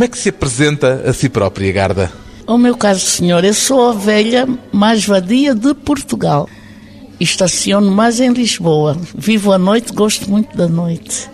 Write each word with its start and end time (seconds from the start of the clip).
Como 0.00 0.06
é 0.06 0.08
que 0.08 0.18
se 0.18 0.30
apresenta 0.30 1.02
a 1.04 1.12
si 1.12 1.28
própria, 1.28 1.70
Garda? 1.70 2.10
O 2.46 2.56
meu 2.56 2.74
caro 2.74 2.98
senhor, 2.98 3.44
eu 3.44 3.52
sou 3.52 3.90
a 3.90 3.92
velha 3.92 4.48
mais 4.72 5.04
vadia 5.04 5.54
de 5.54 5.74
Portugal. 5.74 6.48
Estaciono 7.20 7.90
mais 7.90 8.18
em 8.18 8.32
Lisboa. 8.32 8.96
Vivo 9.14 9.52
à 9.52 9.58
noite, 9.58 9.92
gosto 9.92 10.30
muito 10.30 10.56
da 10.56 10.66
noite. 10.66 11.28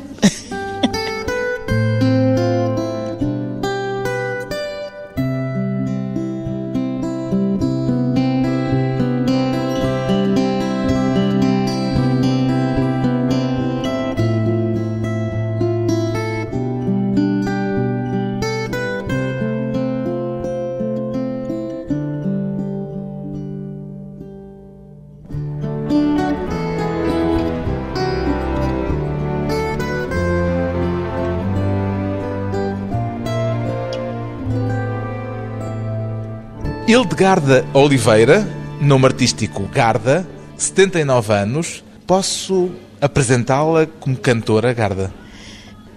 Hildegarda 37.07 37.65
Oliveira, 37.73 38.47
nome 38.81 39.07
artístico 39.07 39.63
Garda, 39.73 40.27
79 40.59 41.33
anos. 41.33 41.85
Posso 42.05 42.69
apresentá-la 43.01 43.87
como 44.01 44.17
cantora, 44.17 44.73
Garda? 44.73 45.15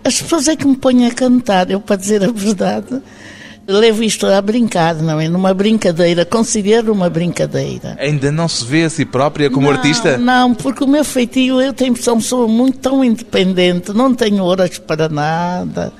As 0.03 0.21
pessoas 0.21 0.47
é 0.47 0.55
que 0.55 0.67
me 0.67 0.75
põem 0.75 1.07
a 1.07 1.11
cantar, 1.11 1.71
eu, 1.71 1.81
para 1.81 1.95
dizer 1.95 2.23
a 2.23 2.31
verdade, 2.31 3.01
levo 3.67 4.03
isto 4.03 4.27
a 4.27 4.39
brincar, 4.39 4.95
não 4.97 5.19
é? 5.19 5.27
Numa 5.27 5.51
brincadeira, 5.51 6.25
considero 6.25 6.93
uma 6.93 7.09
brincadeira. 7.09 7.97
Ainda 7.99 8.31
não 8.31 8.47
se 8.47 8.63
vê 8.63 8.83
a 8.83 8.89
si 8.89 9.03
própria 9.03 9.49
como 9.49 9.65
não, 9.65 9.73
artista? 9.73 10.15
Não, 10.15 10.53
porque 10.53 10.83
o 10.83 10.87
meu 10.87 11.03
feitio, 11.03 11.59
eu 11.59 11.73
tenho 11.73 11.97
sou 11.97 12.13
uma 12.13 12.21
pessoa 12.21 12.47
muito 12.47 12.77
tão 12.77 13.03
independente, 13.03 13.91
não 13.93 14.13
tenho 14.13 14.43
horas 14.43 14.77
para 14.77 15.09
nada 15.09 15.91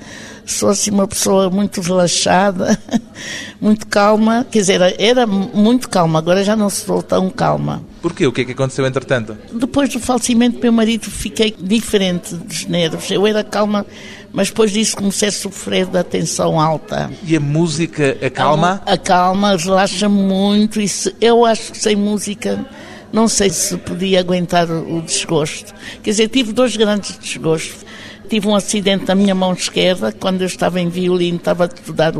sou 0.50 0.68
assim 0.68 0.90
uma 0.90 1.06
pessoa 1.06 1.48
muito 1.50 1.80
relaxada, 1.80 2.78
muito 3.60 3.86
calma. 3.86 4.46
Quer 4.50 4.58
dizer, 4.58 4.94
era 4.98 5.26
muito 5.26 5.88
calma, 5.88 6.18
agora 6.18 6.44
já 6.44 6.56
não 6.56 6.68
sou 6.68 7.02
tão 7.02 7.30
calma. 7.30 7.82
Porquê? 8.02 8.26
O 8.26 8.32
que 8.32 8.40
é 8.40 8.44
que 8.44 8.52
aconteceu 8.52 8.86
entretanto? 8.86 9.36
Depois 9.52 9.88
do 9.90 10.00
falecimento 10.00 10.56
do 10.56 10.62
meu 10.62 10.72
marido 10.72 11.10
fiquei 11.10 11.54
diferente 11.58 12.34
dos 12.34 12.66
nervos. 12.66 13.10
Eu 13.10 13.26
era 13.26 13.44
calma, 13.44 13.86
mas 14.32 14.48
depois 14.48 14.72
disso 14.72 14.96
comecei 14.96 15.28
a 15.28 15.32
sofrer 15.32 15.86
da 15.86 16.02
tensão 16.02 16.58
alta. 16.58 17.10
E 17.22 17.36
a 17.36 17.40
música 17.40 18.16
acalma? 18.24 18.82
A, 18.86 18.96
calma, 18.96 19.56
relaxa 19.56 20.08
muito. 20.08 20.80
E 20.80 20.88
se, 20.88 21.14
eu 21.20 21.44
acho 21.44 21.72
que 21.72 21.78
sem 21.78 21.94
música 21.94 22.64
não 23.12 23.28
sei 23.28 23.50
se 23.50 23.76
podia 23.76 24.20
aguentar 24.20 24.70
o 24.70 25.02
desgosto. 25.02 25.74
Quer 26.02 26.10
dizer, 26.10 26.28
tive 26.28 26.52
dois 26.52 26.76
grandes 26.76 27.18
desgostos 27.18 27.84
tive 28.30 28.46
um 28.46 28.54
acidente 28.54 29.06
na 29.08 29.14
minha 29.16 29.34
mão 29.34 29.52
esquerda, 29.52 30.12
quando 30.12 30.42
eu 30.42 30.46
estava 30.46 30.80
em 30.80 30.88
violino, 30.88 31.36
estava 31.36 31.64
a 31.64 31.66
estudar. 31.66 32.14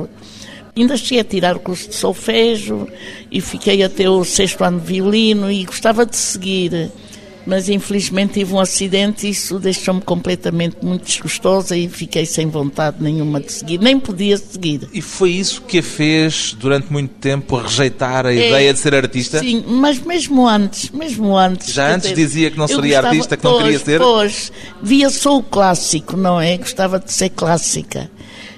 Ainda 0.77 0.97
cheguei 0.97 1.21
a 1.21 1.25
tirar 1.25 1.57
o 1.57 1.61
curso 1.61 1.89
de 1.89 1.95
solfejo 1.95 2.89
e 3.31 3.41
fiquei 3.41 3.85
até 3.85 4.11
o 4.11 4.25
sexto 4.25 4.65
ano 4.65 4.81
de 4.81 4.87
violino 4.87 5.51
e 5.51 5.65
gostava 5.65 6.05
de 6.05 6.17
seguir 6.17 6.91
mas 7.51 7.69
infelizmente 7.69 8.35
tive 8.35 8.55
um 8.55 8.61
acidente 8.61 9.27
e 9.27 9.31
isso 9.31 9.59
deixou-me 9.59 10.01
completamente 10.01 10.77
muito 10.83 11.05
desgostosa 11.05 11.77
e 11.77 11.89
fiquei 11.89 12.25
sem 12.25 12.47
vontade 12.47 12.99
nenhuma 13.01 13.41
de 13.41 13.51
seguir, 13.51 13.81
nem 13.81 13.99
podia 13.99 14.39
seguir. 14.39 14.89
E 14.93 15.03
foi 15.03 15.33
isso 15.33 15.61
que 15.63 15.81
a 15.81 15.83
fez 15.83 16.57
durante 16.57 16.93
muito 16.93 17.11
tempo 17.15 17.57
rejeitar 17.57 18.25
a 18.25 18.33
é, 18.33 18.37
ideia 18.37 18.73
de 18.73 18.79
ser 18.79 18.95
artista? 18.95 19.41
Sim, 19.41 19.65
mas 19.67 19.99
mesmo 19.99 20.47
antes, 20.47 20.91
mesmo 20.91 21.37
antes. 21.37 21.73
Já 21.73 21.93
antes 21.93 22.15
dizia 22.15 22.53
que 22.53 22.57
não 22.57 22.69
seria 22.69 22.83
gostava, 22.83 23.09
artista, 23.09 23.37
que 23.37 23.43
não 23.45 23.53
pois, 23.55 23.65
queria 23.65 23.79
ser? 23.81 23.99
Pois, 23.99 24.53
via 24.81 25.11
só 25.11 25.37
o 25.37 25.43
clássico, 25.43 26.17
não 26.17 26.41
é? 26.41 26.57
Gostava 26.57 27.01
de 27.01 27.13
ser 27.13 27.31
clássica. 27.31 28.09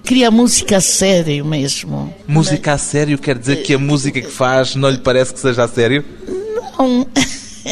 Queria 0.05 0.31
música 0.31 0.77
a 0.77 0.81
sério 0.83 1.47
mesmo. 1.47 2.15
Música 2.29 2.75
a 2.75 2.79
sério 2.79 3.17
quer 3.17 3.39
dizer 3.39 3.63
que 3.63 3.73
a 3.73 3.79
música 3.79 4.21
que 4.21 4.31
faz 4.31 4.77
não 4.77 4.91
lhe 4.91 4.99
parece 4.99 5.33
que 5.33 5.41
seja 5.41 5.65
a 5.65 5.69
sério? 5.69 6.05
Não. 6.79 7.07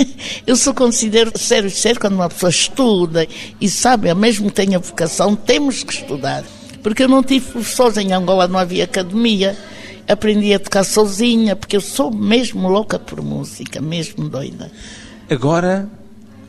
Eu 0.46 0.56
só 0.56 0.72
considero 0.72 1.32
sério 1.36 1.70
sério 1.70 2.00
quando 2.00 2.14
uma 2.14 2.28
pessoa 2.28 2.50
estuda 2.50 3.26
e 3.60 3.68
sabe, 3.68 4.12
mesmo 4.14 4.48
que 4.48 4.54
tenha 4.54 4.78
vocação, 4.78 5.36
temos 5.36 5.82
que 5.82 5.94
estudar. 5.94 6.44
Porque 6.82 7.02
eu 7.02 7.08
não 7.08 7.22
tive 7.22 7.50
professores 7.52 7.98
em 7.98 8.12
Angola, 8.12 8.48
não 8.48 8.58
havia 8.58 8.84
academia. 8.84 9.56
Aprendi 10.08 10.52
a 10.54 10.58
tocar 10.58 10.82
sozinha, 10.82 11.54
porque 11.54 11.76
eu 11.76 11.80
sou 11.80 12.10
mesmo 12.10 12.68
louca 12.68 12.98
por 12.98 13.22
música, 13.22 13.80
mesmo 13.80 14.28
doida. 14.28 14.72
Agora, 15.28 15.88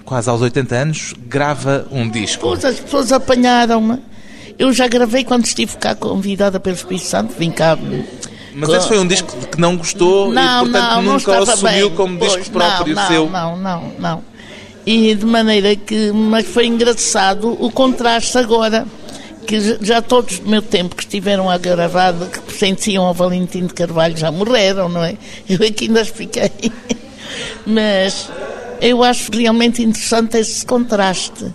quase 0.05 0.29
aos 0.29 0.41
80 0.41 0.75
anos, 0.75 1.13
grava 1.27 1.85
um 1.91 2.09
disco. 2.09 2.41
Pois, 2.41 2.63
as 2.65 2.79
pessoas 2.79 3.11
apanharam-me. 3.11 3.99
Eu 4.57 4.73
já 4.73 4.87
gravei 4.87 5.23
quando 5.23 5.45
estive 5.45 5.77
cá 5.77 5.93
convidada 5.93 6.59
pelo 6.59 6.75
Espírito 6.75 7.05
Santo, 7.05 7.33
vim 7.37 7.51
cá 7.51 7.77
mas 8.53 8.69
esse 8.69 8.87
foi 8.87 8.99
um 8.99 9.07
disco 9.07 9.35
que 9.47 9.59
não 9.59 9.77
gostou 9.77 10.31
não, 10.31 10.65
e, 10.65 10.69
portanto, 10.69 10.91
não, 10.91 11.01
nunca 11.01 11.31
não 11.31 11.39
o 11.39 11.43
assumiu 11.43 11.89
bem. 11.89 11.97
como 11.97 12.17
pois, 12.17 12.33
disco 12.33 12.51
próprio 12.51 12.95
não, 12.95 13.07
seu. 13.07 13.29
Não, 13.29 13.57
não, 13.57 13.93
não. 13.97 14.23
E 14.85 15.15
de 15.15 15.25
maneira 15.25 15.75
que. 15.75 16.11
Mas 16.11 16.47
foi 16.47 16.65
engraçado 16.65 17.55
o 17.59 17.71
contraste 17.71 18.37
agora. 18.37 18.85
Que 19.45 19.59
já 19.81 20.01
todos 20.01 20.39
do 20.39 20.47
meu 20.47 20.61
tempo 20.61 20.95
que 20.95 21.03
estiveram 21.03 21.49
a 21.49 21.57
gravar, 21.57 22.13
que 22.13 22.39
pertenciam 22.39 23.03
ao 23.03 23.13
Valentim 23.13 23.65
de 23.65 23.73
Carvalho, 23.73 24.15
já 24.15 24.31
morreram, 24.31 24.87
não 24.87 25.03
é? 25.03 25.15
Eu 25.49 25.55
aqui 25.67 25.85
ainda 25.85 26.05
fiquei. 26.05 26.51
Mas 27.65 28.29
eu 28.79 29.03
acho 29.03 29.31
realmente 29.31 29.81
interessante 29.81 30.37
esse 30.37 30.63
contraste 30.65 31.51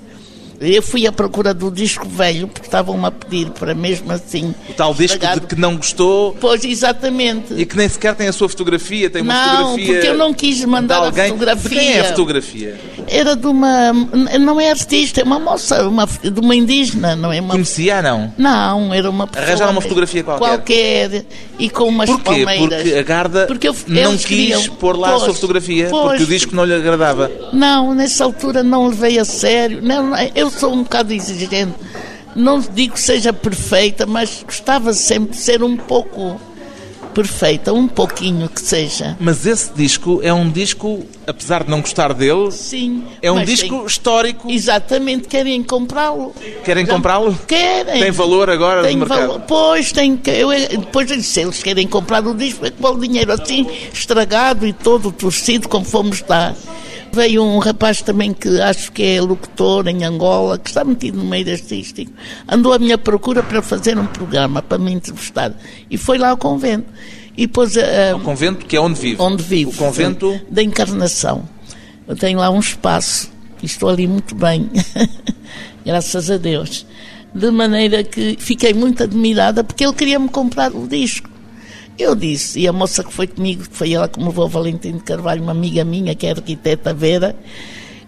eu 0.60 0.82
fui 0.82 1.06
à 1.06 1.12
procura 1.12 1.52
do 1.52 1.70
disco 1.70 2.08
velho, 2.08 2.48
porque 2.48 2.66
estavam-me 2.66 3.06
a 3.06 3.10
pedir 3.10 3.50
para 3.50 3.74
mesmo 3.74 4.10
assim. 4.12 4.54
O 4.68 4.74
tal 4.74 4.94
disco 4.94 5.18
de 5.18 5.40
que 5.40 5.56
não 5.56 5.76
gostou. 5.76 6.36
Pois, 6.40 6.64
exatamente. 6.64 7.54
E 7.54 7.66
que 7.66 7.76
nem 7.76 7.88
sequer 7.88 8.14
tem 8.14 8.28
a 8.28 8.32
sua 8.32 8.48
fotografia, 8.48 9.10
tem 9.10 9.22
uma 9.22 9.34
não, 9.34 9.56
fotografia. 9.70 9.86
Não, 9.86 9.94
porque 9.94 10.08
eu 10.08 10.18
não 10.18 10.34
quis 10.34 10.64
mandar 10.64 10.96
alguém. 10.96 11.24
a 11.24 11.28
fotografia. 11.28 11.68
De 11.68 11.76
quem 11.76 11.92
é 11.92 12.00
a 12.00 12.04
fotografia? 12.04 12.80
Era 13.08 13.36
de 13.36 13.46
uma. 13.46 13.92
Não 13.92 14.60
é 14.60 14.70
artista, 14.70 15.20
é 15.20 15.24
uma 15.24 15.38
moça, 15.38 15.86
uma, 15.88 16.06
de 16.06 16.40
uma 16.40 16.54
indígena, 16.54 17.14
não 17.14 17.32
é? 17.32 17.40
Uma... 17.40 17.52
Conhecia, 17.52 18.02
não? 18.02 18.32
Não, 18.36 18.92
era 18.92 19.10
uma 19.10 19.26
pessoa. 19.26 19.46
Arranjaram 19.46 19.72
uma 19.72 19.80
fotografia 19.80 20.24
qualquer. 20.24 20.46
Qualquer, 20.48 21.26
e 21.58 21.70
com 21.70 21.84
umas 21.84 22.08
Porquê? 22.08 22.24
palmeiras. 22.24 22.82
Porque 22.82 22.98
a 22.98 23.02
Garda 23.02 23.46
porque 23.46 23.68
eu, 23.68 23.76
não 23.86 24.12
quis 24.12 24.24
queriam, 24.24 24.62
pôr 24.76 24.96
lá 24.96 25.10
pois, 25.10 25.22
a 25.22 25.24
sua 25.26 25.34
fotografia, 25.34 25.88
pois, 25.90 26.08
porque 26.08 26.22
o 26.22 26.26
disco 26.26 26.54
não 26.54 26.64
lhe 26.64 26.74
agradava. 26.74 27.30
Não, 27.52 27.94
nessa 27.94 28.24
altura 28.24 28.62
não 28.62 28.88
levei 28.88 29.18
a 29.18 29.24
sério. 29.24 29.80
Não, 29.82 30.12
eu 30.34 30.45
sou 30.50 30.72
um 30.72 30.82
bocado 30.82 31.12
exigente. 31.12 31.74
Não 32.34 32.60
digo 32.60 32.94
que 32.94 33.00
seja 33.00 33.32
perfeita, 33.32 34.04
mas 34.04 34.42
gostava 34.44 34.92
sempre 34.92 35.30
de 35.30 35.38
ser 35.38 35.62
um 35.62 35.76
pouco 35.76 36.38
perfeita, 37.16 37.72
um 37.72 37.88
pouquinho 37.88 38.46
que 38.46 38.60
seja. 38.60 39.16
Mas 39.18 39.46
esse 39.46 39.72
disco 39.72 40.20
é 40.22 40.34
um 40.34 40.50
disco, 40.50 41.02
apesar 41.26 41.64
de 41.64 41.70
não 41.70 41.80
gostar 41.80 42.12
dele, 42.12 42.52
Sim, 42.52 43.04
é 43.22 43.32
um 43.32 43.42
disco 43.42 43.86
histórico. 43.86 44.50
Exatamente, 44.50 45.26
querem 45.26 45.62
comprá-lo. 45.62 46.34
Querem 46.62 46.84
comprá-lo? 46.84 47.34
Querem. 47.46 48.02
Tem 48.02 48.10
valor 48.10 48.50
agora 48.50 48.82
tem 48.82 48.92
no 48.92 49.06
mercado? 49.06 49.28
Valor. 49.28 49.40
Pois, 49.48 49.92
tem, 49.92 50.20
eu, 50.26 50.50
depois 50.78 51.24
se 51.24 51.40
eles 51.40 51.62
querem 51.62 51.88
comprar 51.88 52.26
o 52.26 52.34
disco, 52.34 52.66
é 52.66 52.70
que 52.70 52.84
o 52.84 52.98
dinheiro 52.98 53.32
assim, 53.32 53.66
estragado 53.94 54.66
e 54.66 54.74
todo 54.74 55.10
torcido, 55.10 55.70
como 55.70 55.86
fomos 55.86 56.20
dar. 56.20 56.54
Veio 57.12 57.42
um 57.42 57.58
rapaz 57.58 58.02
também 58.02 58.32
que 58.32 58.60
acho 58.60 58.92
que 58.92 59.02
é 59.02 59.20
locutor 59.20 59.88
em 59.88 60.04
Angola, 60.04 60.58
que 60.58 60.68
está 60.68 60.84
metido 60.84 61.18
no 61.18 61.24
meio 61.24 61.50
artístico. 61.50 62.12
Andou 62.48 62.72
à 62.72 62.78
minha 62.78 62.98
procura 62.98 63.42
para 63.42 63.62
fazer 63.62 63.98
um 63.98 64.06
programa, 64.06 64.60
para 64.60 64.78
me 64.78 64.92
entrevistar. 64.92 65.52
E 65.90 65.96
foi 65.96 66.18
lá 66.18 66.30
ao 66.30 66.36
convento. 66.36 66.86
E 67.36 67.46
depois, 67.46 67.76
uh, 67.76 68.16
o 68.16 68.20
convento 68.20 68.64
que 68.66 68.76
é 68.76 68.80
onde 68.80 68.98
vive? 68.98 69.20
Onde 69.20 69.42
vive. 69.42 69.70
O 69.70 69.74
convento? 69.74 70.32
Sim, 70.32 70.40
da 70.50 70.62
Encarnação. 70.62 71.48
Eu 72.08 72.16
tenho 72.16 72.38
lá 72.38 72.50
um 72.50 72.60
espaço. 72.60 73.30
E 73.62 73.66
estou 73.66 73.88
ali 73.88 74.06
muito 74.06 74.34
bem. 74.34 74.70
Graças 75.84 76.30
a 76.30 76.36
Deus. 76.36 76.86
De 77.34 77.50
maneira 77.50 78.02
que 78.02 78.36
fiquei 78.38 78.72
muito 78.72 79.02
admirada 79.02 79.62
porque 79.62 79.84
ele 79.84 79.92
queria 79.92 80.18
me 80.18 80.28
comprar 80.28 80.74
o 80.74 80.86
disco. 80.86 81.28
Eu 81.98 82.14
disse, 82.14 82.60
e 82.60 82.68
a 82.68 82.72
moça 82.72 83.02
que 83.02 83.12
foi 83.12 83.26
comigo, 83.26 83.62
que 83.62 83.76
foi 83.76 83.92
ela 83.92 84.08
que 84.08 84.18
me 84.18 84.26
levou 84.26 84.44
o 84.44 84.48
Valentim 84.48 84.92
de 84.92 85.02
Carvalho, 85.02 85.42
uma 85.42 85.52
amiga 85.52 85.84
minha, 85.84 86.14
que 86.14 86.26
é 86.26 86.30
arquiteta 86.30 86.92
Vera, 86.92 87.34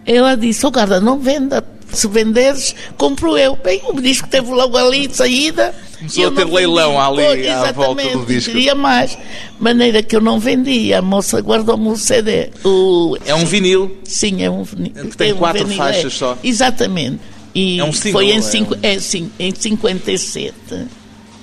ela 0.05 0.35
disse, 0.35 0.65
oh 0.65 0.71
Garda, 0.71 0.99
não 0.99 1.19
venda, 1.19 1.63
se 1.91 2.07
venderes, 2.07 2.75
compro 2.97 3.37
eu. 3.37 3.55
Bem, 3.55 3.81
o 3.87 3.99
disco 3.99 4.27
teve 4.27 4.49
logo 4.51 4.77
ali 4.77 5.07
de 5.07 5.15
saída. 5.15 5.73
Começou 5.97 6.27
a 6.27 6.31
ter 6.31 6.45
leilão 6.45 6.99
ali 6.99 7.23
pois, 7.23 7.47
à 7.47 7.71
volta 7.71 8.09
do 8.09 8.25
disco. 8.25 8.51
queria 8.51 8.73
mais. 8.75 9.17
Maneira 9.59 10.01
que 10.01 10.15
eu 10.15 10.21
não 10.21 10.39
vendi, 10.39 10.93
a 10.93 11.01
moça 11.01 11.39
guardou-me 11.39 11.89
o 11.89 11.97
CD. 11.97 12.49
O, 12.63 13.17
é 13.25 13.35
um 13.35 13.45
vinil? 13.45 13.97
Sim, 14.03 14.43
é 14.43 14.49
um 14.49 14.63
vinil. 14.63 14.93
Que 14.93 15.17
tem 15.17 15.31
é 15.31 15.33
um 15.33 15.37
quatro 15.37 15.65
vinil, 15.65 15.77
faixas 15.77 16.13
é. 16.13 16.15
só. 16.15 16.37
Exatamente. 16.43 17.19
E 17.53 17.79
é 17.79 17.83
um 17.83 17.91
single, 17.91 18.21
foi 18.21 18.31
em, 18.31 18.37
é 18.37 18.41
cinco, 18.41 18.75
um... 18.75 18.79
é, 18.81 18.99
sim, 18.99 19.31
em 19.39 19.53
57. 19.53 20.53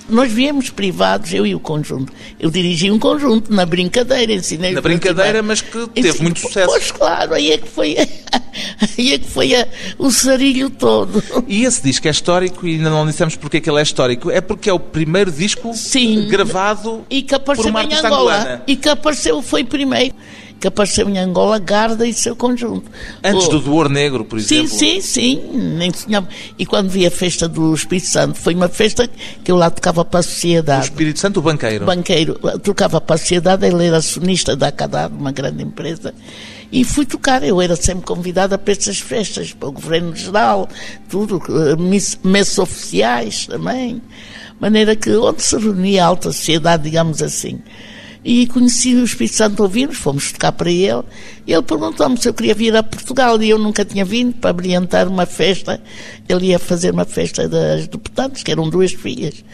Nós 0.08 0.30
viemos 0.30 0.70
privados, 0.70 1.32
eu 1.34 1.44
e 1.46 1.54
o 1.54 1.58
conjunto. 1.60 2.12
Eu 2.38 2.50
dirigi 2.50 2.90
um 2.90 2.98
conjunto 2.98 3.52
na 3.52 3.66
brincadeira, 3.66 4.32
ensinei 4.32 4.72
Na 4.72 4.80
brincadeira, 4.80 5.42
mas 5.42 5.60
que 5.60 5.86
teve 5.88 6.22
muito 6.22 6.38
sucesso. 6.40 6.68
Pois 6.68 6.90
claro, 6.92 7.34
aí 7.34 7.50
é 7.52 7.58
que 7.58 7.68
foi, 7.68 7.96
aí 8.98 9.12
é 9.14 9.18
que 9.18 9.26
foi 9.28 9.54
a- 9.54 9.66
o 9.98 10.10
sarilho 10.10 10.70
todo. 10.70 11.22
E 11.48 11.64
esse 11.64 11.82
disco 11.82 12.06
é 12.06 12.10
histórico 12.10 12.66
e 12.66 12.74
ainda 12.76 12.88
não 12.90 13.04
dissemos 13.06 13.34
porque 13.36 13.56
é 13.56 13.60
que 13.60 13.68
ele 13.68 13.80
é 13.80 13.82
histórico. 13.82 14.30
É 14.30 14.40
porque 14.40 14.70
é 14.70 14.72
o 14.72 14.78
primeiro 14.78 15.30
disco 15.32 15.72
Sim. 15.74 16.28
gravado 16.28 17.04
E 17.10 17.22
que 17.22 17.34
apareceu 17.34 17.64
por 17.64 17.70
uma 17.70 17.82
em 17.84 17.92
Angola. 17.94 18.06
angolana. 18.36 18.62
E 18.66 18.76
que 18.76 18.88
apareceu, 18.88 19.42
foi 19.42 19.64
primeiro. 19.64 20.14
Que 20.58 20.68
apareceu 20.68 21.06
em 21.08 21.18
Angola, 21.18 21.58
Garda 21.58 22.06
e 22.06 22.14
seu 22.14 22.34
conjunto. 22.34 22.90
Antes 23.22 23.46
Oh, 23.46 23.50
do 23.50 23.60
Door 23.60 23.90
Negro, 23.90 24.24
por 24.24 24.40
Sim, 24.40 24.64
exemplo. 24.64 24.78
sim, 24.78 25.00
sim. 25.02 25.50
Nem 25.52 25.92
sonhava. 25.92 26.26
E 26.58 26.64
quando 26.64 26.88
vi 26.88 27.06
a 27.06 27.10
festa 27.10 27.46
do 27.46 27.74
Espírito 27.74 28.06
Santo, 28.08 28.38
foi 28.38 28.54
uma 28.54 28.68
festa 28.68 29.06
que 29.44 29.52
eu 29.52 29.56
lá 29.56 29.68
tocava 29.70 30.02
para 30.04 30.18
a 30.18 30.20
O 30.20 30.22
sociedade. 30.24 30.84
Espírito 30.84 31.18
Santo, 31.20 31.40
o 31.40 31.42
banqueiro. 31.42 31.84
banqueiro, 31.84 32.34
tocava 32.62 33.00
para 33.02 33.16
a 33.16 33.18
sociedade, 33.18 33.66
ele 33.66 33.84
era 33.86 33.98
acionista 33.98 34.56
da 34.56 34.68
Acadad, 34.68 35.12
uma 35.12 35.30
grande 35.30 35.62
empresa, 35.62 36.14
e 36.72 36.84
fui 36.84 37.04
tocar. 37.04 37.42
Eu 37.44 37.60
era 37.60 37.76
sempre 37.76 38.04
convidada 38.06 38.56
para 38.56 38.72
essas 38.72 38.98
festas, 38.98 39.52
para 39.52 39.68
o 39.68 39.72
Governo 39.72 40.16
Geral, 40.16 40.66
tudo, 41.08 41.38
eh, 41.50 41.76
messas 42.26 42.58
oficiais 42.58 43.46
também. 43.46 44.00
Maneira 44.58 44.96
que 44.96 45.10
onde 45.10 45.42
se 45.42 45.54
reunia 45.58 46.02
a 46.02 46.06
alta 46.06 46.32
sociedade, 46.32 46.84
digamos 46.84 47.22
assim. 47.22 47.60
E 48.28 48.44
conheci 48.48 48.92
o 48.96 49.04
Espírito 49.04 49.36
Santo, 49.36 49.62
ouvimos, 49.62 49.96
fomos 49.98 50.32
tocar 50.32 50.50
para 50.50 50.68
ele, 50.68 51.04
e 51.46 51.52
ele 51.52 51.62
perguntou-me 51.62 52.20
se 52.20 52.28
eu 52.28 52.34
queria 52.34 52.56
vir 52.56 52.74
a 52.74 52.82
Portugal, 52.82 53.40
e 53.40 53.48
eu 53.48 53.56
nunca 53.56 53.84
tinha 53.84 54.04
vindo 54.04 54.34
para 54.34 54.52
brilhantar 54.52 55.06
uma 55.06 55.24
festa. 55.24 55.80
Ele 56.28 56.46
ia 56.46 56.58
fazer 56.58 56.90
uma 56.90 57.04
festa 57.04 57.48
das 57.48 57.86
deputadas, 57.86 58.42
que 58.42 58.50
eram 58.50 58.68
duas 58.68 58.92
filhas. 58.92 59.44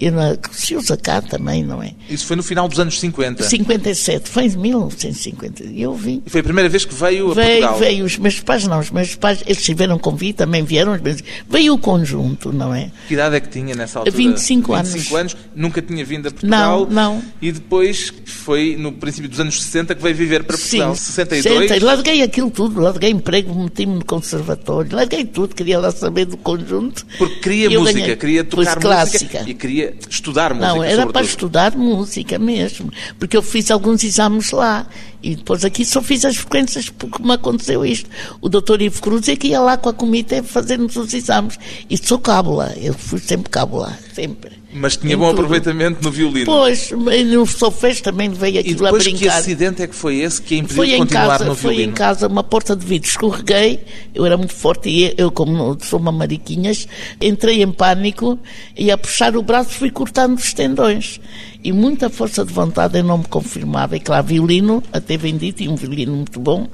E 0.00 0.10
na, 0.10 0.36
usa 0.76 0.96
cá 0.96 1.20
também, 1.20 1.64
não 1.64 1.82
é? 1.82 1.92
Isso 2.08 2.24
foi 2.26 2.36
no 2.36 2.42
final 2.42 2.68
dos 2.68 2.78
anos 2.78 3.00
50. 3.00 3.42
57, 3.42 4.28
foi 4.30 4.44
em 4.44 4.56
1950. 4.56 5.64
E 5.64 5.82
eu 5.82 5.94
vim. 5.94 6.22
E 6.24 6.30
foi 6.30 6.40
a 6.40 6.44
primeira 6.44 6.68
vez 6.68 6.84
que 6.84 6.94
veio 6.94 7.30
a 7.30 7.34
Veio, 7.34 7.48
Portugal. 7.62 7.78
veio, 7.78 8.04
os 8.04 8.16
meus 8.18 8.40
pais 8.40 8.66
não, 8.66 8.78
os 8.78 8.90
meus 8.90 9.14
pais, 9.16 9.42
eles 9.46 9.62
tiveram 9.62 9.98
convite, 9.98 10.36
também 10.36 10.62
vieram, 10.62 10.92
os 10.94 11.00
meus- 11.00 11.22
veio 11.48 11.74
o 11.74 11.78
conjunto, 11.78 12.52
não 12.52 12.72
é? 12.74 12.90
Que 13.08 13.14
idade 13.14 13.36
é 13.36 13.40
que 13.40 13.48
tinha 13.48 13.74
nessa 13.74 13.98
altura? 13.98 14.16
25 14.16 14.72
anos. 14.74 14.92
25 14.92 15.16
anos. 15.16 15.36
Nunca 15.54 15.82
tinha 15.82 16.04
vindo 16.04 16.28
a 16.28 16.30
Portugal. 16.30 16.86
Não, 16.88 16.90
não. 17.14 17.22
E 17.42 17.50
depois 17.50 18.12
foi 18.24 18.76
no 18.78 18.92
princípio 18.92 19.28
dos 19.28 19.40
anos 19.40 19.60
60 19.62 19.94
que 19.94 20.02
veio 20.02 20.14
viver 20.14 20.44
para 20.44 20.56
Portugal. 20.56 20.94
62. 20.94 21.68
60, 21.68 21.84
larguei 21.84 22.22
aquilo 22.22 22.50
tudo, 22.50 22.80
larguei 22.80 23.10
emprego, 23.10 23.54
meti-me 23.54 23.94
no 23.96 24.04
conservatório, 24.04 24.94
larguei 24.94 25.24
tudo, 25.24 25.54
queria 25.54 25.78
lá 25.78 25.90
saber 25.90 26.24
do 26.26 26.36
conjunto. 26.36 27.04
Porque 27.18 27.36
queria 27.40 27.70
música, 27.70 27.98
ganhei. 28.00 28.16
queria 28.16 28.44
tocar 28.44 28.76
clássica. 28.78 29.38
música 29.38 29.50
e 29.50 29.54
queria 29.54 29.87
estudar 30.08 30.54
música. 30.54 30.74
Não, 30.74 30.82
era 30.82 30.90
sobretudo. 30.92 31.12
para 31.12 31.26
estudar 31.26 31.76
música 31.76 32.38
mesmo, 32.38 32.92
porque 33.18 33.36
eu 33.36 33.42
fiz 33.42 33.70
alguns 33.70 34.04
exames 34.04 34.50
lá 34.50 34.86
e 35.22 35.36
depois 35.36 35.64
aqui 35.64 35.84
só 35.84 36.00
fiz 36.02 36.24
as 36.24 36.36
frequências 36.36 36.88
porque 36.90 37.22
me 37.22 37.32
aconteceu 37.32 37.84
isto. 37.84 38.08
O 38.40 38.48
doutor 38.48 38.80
Ivo 38.82 39.00
Cruz 39.00 39.28
é 39.28 39.36
que 39.36 39.48
ia 39.48 39.60
lá 39.60 39.76
com 39.76 39.88
a 39.88 39.94
comitê 39.94 40.42
fazer-nos 40.42 40.96
os 40.96 41.12
exames 41.14 41.58
e 41.88 41.96
sou 41.96 42.18
cábula, 42.18 42.74
eu 42.76 42.94
fui 42.94 43.18
sempre 43.18 43.50
cábula, 43.50 43.98
sempre. 44.14 44.58
Mas 44.78 44.96
tinha 44.96 45.16
bom 45.16 45.26
tudo. 45.30 45.40
aproveitamento 45.42 46.02
no 46.02 46.10
violino. 46.10 46.46
Pois, 46.46 46.90
no 46.90 47.46
Sofés 47.46 48.00
também 48.00 48.30
veio 48.30 48.56
e 48.56 48.58
aquilo 48.58 48.86
a 48.86 48.90
depois 48.90 49.04
que 49.06 49.12
brincar. 49.12 49.38
acidente 49.38 49.82
é 49.82 49.86
que 49.86 49.94
foi 49.94 50.16
esse 50.18 50.40
que 50.40 50.54
a 50.54 50.58
impediu 50.58 50.76
Foi 50.76 50.86
de 50.88 50.94
em 50.94 50.98
continuar 50.98 51.26
casa, 51.28 51.44
no 51.44 51.54
foi 51.54 51.70
violino? 51.74 51.92
em 51.92 51.94
casa 51.94 52.26
uma 52.28 52.44
porta 52.44 52.76
de 52.76 52.86
vidro, 52.86 53.08
escorreguei, 53.08 53.80
eu 54.14 54.24
era 54.24 54.36
muito 54.36 54.54
forte 54.54 54.88
e 54.88 55.14
eu, 55.16 55.30
como 55.30 55.76
sou 55.82 55.98
uma 55.98 56.12
mariquinhas, 56.12 56.86
entrei 57.20 57.62
em 57.62 57.72
pânico 57.72 58.38
e 58.76 58.90
a 58.90 58.96
puxar 58.98 59.36
o 59.36 59.42
braço 59.42 59.70
fui 59.70 59.90
cortando 59.90 60.36
os 60.38 60.52
tendões. 60.52 61.20
E 61.62 61.72
muita 61.72 62.08
força 62.08 62.44
de 62.44 62.52
vontade 62.52 62.98
eu 62.98 63.04
não 63.04 63.18
me 63.18 63.24
confirmava. 63.24 63.96
E 63.96 64.00
claro, 64.00 64.26
violino, 64.26 64.82
até 64.92 65.16
vendi, 65.16 65.52
tinha 65.52 65.70
um 65.70 65.74
violino 65.74 66.14
muito 66.14 66.38
bom. 66.38 66.68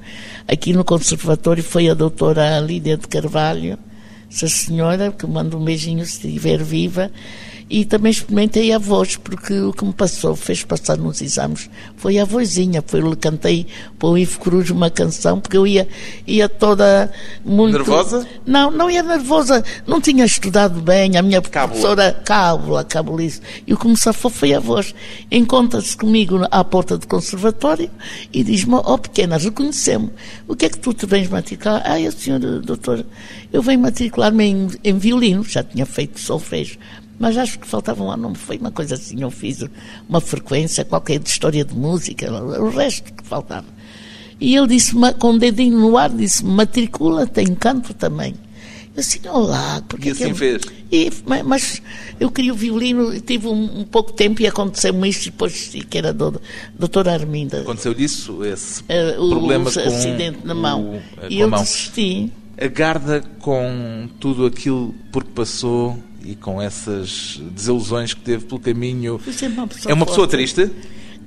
Aqui 0.47 0.75
no 0.75 0.85
conservatório 0.85 1.63
foi 1.65 1.89
a 1.89 1.95
doutora 1.95 2.61
Lídia 2.61 2.97
de 2.99 3.09
Carvalho, 3.09 3.79
essa 4.31 4.47
senhora, 4.47 5.11
que 5.11 5.27
manda 5.27 5.57
um 5.57 5.65
beijinho 5.65 6.05
se 6.05 6.27
estiver 6.27 6.63
viva. 6.63 7.11
E 7.75 7.85
também 7.85 8.13
experimentei 8.13 8.73
a 8.73 8.79
voz, 8.79 9.17
porque 9.17 9.53
o 9.53 9.73
que 9.73 9.85
me 9.85 9.93
passou, 9.93 10.37
fez 10.37 10.63
passar 10.63 10.97
nos 10.97 11.21
exames, 11.21 11.69
foi 11.97 12.21
a 12.21 12.25
vozinha. 12.25 12.81
Foi, 12.87 13.01
eu 13.01 13.17
cantei 13.17 13.67
para 13.99 14.11
o 14.11 14.17
Ivo 14.17 14.39
Cruz 14.39 14.71
uma 14.71 14.91
canção, 14.91 15.41
porque 15.41 15.57
eu 15.57 15.67
ia, 15.67 15.89
ia 16.25 16.49
toda 16.49 17.11
muito... 17.45 17.79
Nervosa? 17.79 18.29
Não, 18.47 18.71
não 18.71 18.89
ia 18.89 19.03
nervosa. 19.03 19.65
Não 19.89 20.01
tinha 20.01 20.25
estudado 20.25 20.81
bem. 20.81 21.17
A 21.17 21.23
minha 21.23 21.43
Cábula. 21.43 21.67
professora, 21.67 22.23
cábula, 22.25 22.85
cabulice. 22.85 23.41
E 23.67 23.75
o 23.75 23.77
que 23.77 23.89
me 23.89 23.97
safou 23.97 24.31
foi 24.31 24.55
a 24.55 24.61
voz. 24.61 24.95
Encontra-se 25.29 25.97
comigo 25.97 26.47
à 26.53 26.63
porta 26.63 26.97
do 26.97 27.09
conservatório 27.09 27.91
e 28.33 28.45
diz-me, 28.45 28.75
ó 28.77 28.97
pequena, 28.97 29.37
reconheceu-me. 29.37 30.11
O 30.47 30.55
que 30.55 30.67
é 30.67 30.69
que 30.69 30.79
tu 30.79 30.95
te 30.95 31.07
vens 31.07 31.29
matricular? 31.29 31.83
Ah, 31.85 31.97
a 31.97 32.13
senhora 32.13 32.61
doutora, 32.61 33.05
eu 33.53 33.61
venho 33.61 33.81
matricular-me 33.81 34.45
em, 34.45 34.69
em 34.85 34.97
violino. 34.97 35.43
Já 35.43 35.65
tinha 35.65 35.85
feito 35.85 36.21
solfejo. 36.21 36.79
Mas 37.19 37.37
acho 37.39 37.59
que 37.59 37.67
faltava 37.67 38.03
lá, 38.05 38.17
não 38.17 38.35
foi 38.35 38.59
uma 38.59 38.71
coisa 38.71 38.95
assim. 38.95 39.21
Eu 39.23 39.31
fiz 39.31 39.65
uma 40.09 40.21
frequência 40.21 40.85
qualquer 40.85 41.19
de 41.21 41.29
história 41.29 41.65
de 41.65 41.75
música, 41.75 42.31
o 42.33 42.71
resto 42.71 43.13
que 43.13 43.23
faltava. 43.25 43.67
E 44.41 44.57
ele 44.57 44.67
disse, 44.67 44.93
com 45.19 45.33
o 45.35 45.39
dedinho 45.39 45.79
no 45.79 45.97
ar, 45.97 46.11
disse, 46.11 46.45
matricula, 46.45 47.27
tem 47.27 47.55
canto 47.55 47.95
também. 47.95 48.35
Eu 48.97 49.01
assim, 49.01 49.21
olá, 49.29 49.83
porque 49.89 50.09
E 50.09 50.13
assim 50.13 50.35
fez? 50.35 50.63
E, 50.93 51.11
mas, 51.45 51.83
eu 52.21 52.31
queria 52.31 52.53
o 52.53 52.57
violino, 52.57 53.19
tive 53.21 53.49
um, 53.49 53.81
um 53.81 53.85
pouco 53.85 54.13
tempo 54.13 54.41
e 54.43 54.47
aconteceu-me 54.47 55.09
isto, 55.09 55.27
e 55.27 55.31
depois 55.31 55.75
que 55.89 55.99
era 55.99 56.13
do, 56.13 56.41
doutora 56.79 57.13
Arminda. 57.13 57.61
Aconteceu 57.63 57.93
disso, 57.95 58.45
esse 58.45 58.83
o, 59.19 59.31
problema 59.31 59.69
o 59.69 59.73
com 59.73 59.81
acidente 59.81 60.39
na 60.45 60.55
mão. 60.55 60.95
o- 60.95 61.03
eh, 61.23 61.29
e 61.31 61.41
eu 61.41 61.49
mão. 61.51 61.61
desisti. 61.61 62.31
A 62.57 62.67
Garda, 62.69 63.21
com 63.41 64.09
tudo 64.21 64.47
aquilo 64.47 64.95
por 65.11 65.25
que 65.25 65.31
passou 65.31 65.99
e 66.25 66.35
com 66.35 66.61
essas 66.61 67.41
desilusões 67.53 68.15
que 68.15 68.21
teve 68.21 68.45
pelo 68.45 68.61
caminho, 68.61 69.21
é 69.43 69.47
uma 69.49 69.67
pessoa 69.67 69.91
é 69.91 69.95
uma 69.95 70.07
pessoa 70.07 70.27
triste? 70.29 70.71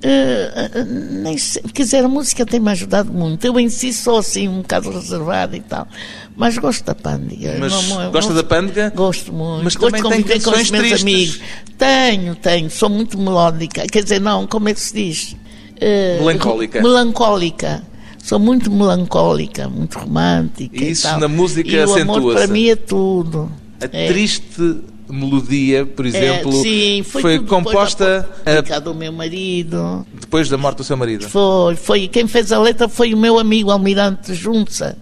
Eh, 0.00 0.70
eh, 0.74 0.84
nem 0.84 1.36
sei, 1.36 1.60
quer 1.74 1.82
dizer, 1.82 2.04
a 2.04 2.08
música 2.08 2.46
tem-me 2.46 2.70
ajudado 2.70 3.12
muito. 3.12 3.44
Eu 3.44 3.58
em 3.58 3.68
si 3.68 3.92
sou 3.92 4.18
assim 4.18 4.46
um 4.46 4.58
bocado 4.62 4.90
reservada 4.90 5.56
e 5.56 5.60
tal. 5.60 5.88
Mas 6.36 6.56
gosto 6.56 6.84
da 6.84 6.94
pândega. 6.94 7.56
Mas 7.58 7.72
Não- 7.88 8.12
gosta 8.12 8.32
não- 8.32 8.36
da 8.36 8.44
pândega? 8.44 8.92
Gosto 8.94 9.32
muito. 9.32 9.64
Mas 9.64 9.74
gosto 9.74 10.00
também 10.00 10.22
de 10.22 10.28
tem 10.28 10.40
com 10.40 10.50
os 10.50 10.70
meus 10.70 10.86
tristes. 10.86 11.02
amigos. 11.02 11.40
Tenho, 11.76 12.34
tenho. 12.36 12.70
Sou 12.70 12.88
muito 12.88 13.18
melódica. 13.18 13.86
Quer 13.88 14.04
dizer, 14.04 14.20
não, 14.20 14.46
como 14.46 14.68
é 14.68 14.74
que 14.74 14.80
se 14.80 14.94
diz? 14.94 15.36
Eh, 15.80 16.18
Melancólica. 16.20 16.80
Melancólica. 16.80 17.82
Sou 18.22 18.38
muito 18.38 18.70
melancólica, 18.70 19.68
muito 19.68 19.98
romântica. 19.98 20.76
E 20.84 20.90
isso 20.90 21.02
tal. 21.08 21.18
na 21.18 21.28
música 21.28 21.68
e 21.70 21.80
acentua-se. 21.80 22.36
para 22.38 22.46
mim 22.46 22.68
é 22.68 22.76
tudo. 22.76 23.50
A 23.80 23.84
É. 23.96 24.08
triste 24.08 24.76
melodia, 25.08 25.86
por 25.86 26.04
É, 26.04 26.08
exemplo, 26.08 26.52
sim, 26.62 27.02
foi, 27.02 27.22
foi 27.22 27.38
composta 27.40 28.28
a... 28.44 28.78
do 28.78 28.94
meu 28.94 29.12
marido. 29.12 30.06
depois 30.20 30.48
da 30.48 30.58
morte 30.58 30.78
do 30.78 30.84
seu 30.84 30.96
marido. 30.96 31.28
Foi, 31.28 31.76
foi. 31.76 32.08
Quem 32.08 32.26
fez 32.26 32.52
a 32.52 32.58
letra 32.58 32.88
foi 32.88 33.14
o 33.14 33.16
meu 33.16 33.38
amigo 33.38 33.70
Almirante 33.70 34.34
Junça. 34.34 34.96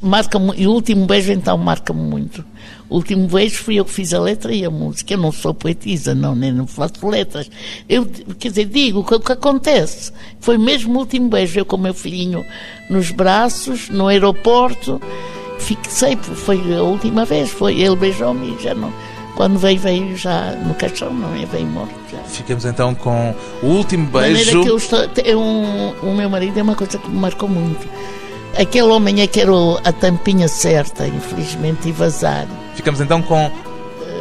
Marca 0.00 0.36
e 0.56 0.66
o 0.66 0.72
último 0.72 1.06
beijo 1.06 1.30
então 1.30 1.56
marca-me 1.56 2.00
muito. 2.02 2.44
O 2.90 2.96
último 2.96 3.28
beijo 3.28 3.62
fui 3.62 3.76
eu 3.76 3.84
que 3.84 3.92
fiz 3.92 4.12
a 4.12 4.20
letra 4.20 4.52
e 4.52 4.64
a 4.64 4.70
música. 4.70 5.14
Eu 5.14 5.18
não 5.18 5.30
sou 5.30 5.54
poetisa, 5.54 6.12
não, 6.12 6.34
nem 6.34 6.52
não 6.52 6.66
faço 6.66 7.06
letras. 7.08 7.48
Eu, 7.88 8.04
quer 8.38 8.48
dizer, 8.48 8.64
digo 8.66 8.98
o 9.00 9.04
que, 9.04 9.18
que 9.20 9.32
acontece. 9.32 10.10
Foi 10.40 10.58
mesmo 10.58 10.94
o 10.96 10.98
último 10.98 11.28
beijo, 11.28 11.60
eu 11.60 11.64
com 11.64 11.76
o 11.76 11.80
meu 11.80 11.94
filhinho 11.94 12.44
nos 12.90 13.12
braços, 13.12 13.88
no 13.90 14.08
aeroporto. 14.08 15.00
Fixei, 15.62 16.16
foi 16.16 16.74
a 16.76 16.82
última 16.82 17.24
vez, 17.24 17.50
foi 17.50 17.80
ele 17.80 17.96
beijou-me 17.96 18.56
e 18.56 18.62
já 18.62 18.74
não. 18.74 18.92
Quando 19.34 19.58
veio, 19.58 19.78
veio 19.80 20.16
já 20.16 20.52
no 20.66 20.74
caixão, 20.74 21.12
não 21.12 21.34
é? 21.34 21.46
Veio 21.46 21.66
morto 21.66 21.94
já. 22.10 22.18
Ficamos 22.18 22.64
então 22.66 22.94
com 22.94 23.34
o 23.62 23.66
último 23.66 24.06
beijo. 24.06 24.62
que 24.62 24.68
eu 24.68 24.76
estou, 24.76 25.08
é 25.24 25.34
um, 25.34 25.90
o 26.02 26.14
meu 26.14 26.28
marido 26.28 26.58
é 26.58 26.62
uma 26.62 26.74
coisa 26.74 26.98
que 26.98 27.08
me 27.08 27.18
marcou 27.18 27.48
muito. 27.48 27.88
Aquele 28.58 28.88
homem 28.88 29.22
é 29.22 29.26
que 29.26 29.40
era 29.40 29.50
a 29.84 29.92
tampinha 29.92 30.46
certa, 30.48 31.06
infelizmente, 31.06 31.88
e 31.88 31.92
vazar. 31.92 32.46
Ficamos 32.74 33.00
então 33.00 33.22
com 33.22 33.46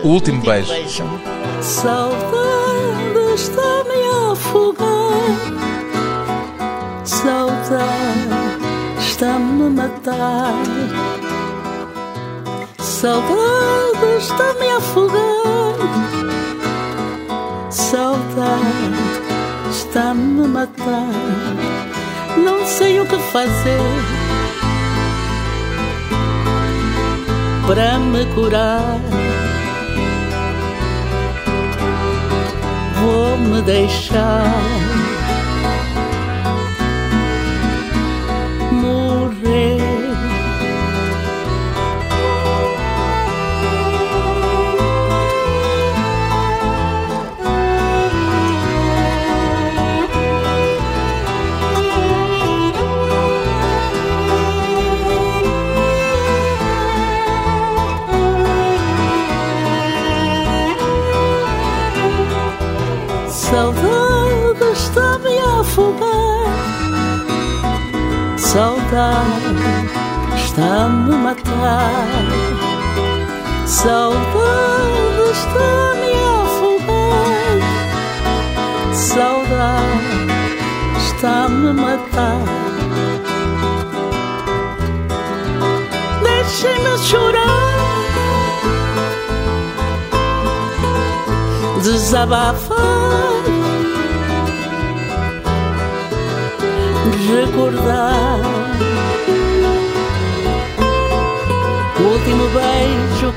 o 0.04 0.08
último 0.08 0.38
Último 0.38 0.42
beijo. 0.44 0.72
beijo. 0.72 1.04
Saudade 1.62 3.34
está-me 3.36 4.30
a 4.30 4.32
afogar. 4.32 5.52
Saudade 7.04 7.84
está-me 9.00 9.66
a 9.66 9.70
matar. 9.70 11.31
Saudade 13.02 14.18
está-me 14.20 14.70
a 14.70 14.78
afogar. 14.78 15.76
Saudade 17.72 18.62
está-me 19.72 20.46
a 20.46 20.48
matar. 20.48 21.08
Não 22.38 22.64
sei 22.64 23.00
o 23.00 23.08
que 23.08 23.18
fazer 23.18 23.82
para 27.66 27.98
me 27.98 28.24
curar. 28.36 29.00
me 33.52 33.62
deixar 33.64 34.91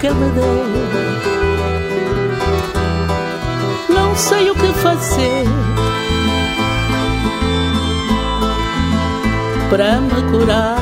que 0.05 0.11
me 0.11 0.31
deu. 0.33 0.65
Não 3.89 4.15
sei 4.15 4.51
o 4.51 4.55
que 4.55 4.71
fazer 4.75 5.45
para 9.71 10.03
me 10.03 10.23
curar. 10.31 10.77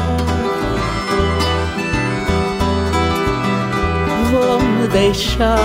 Vou 4.33 4.61
me 4.61 4.89
deixar. 4.89 5.57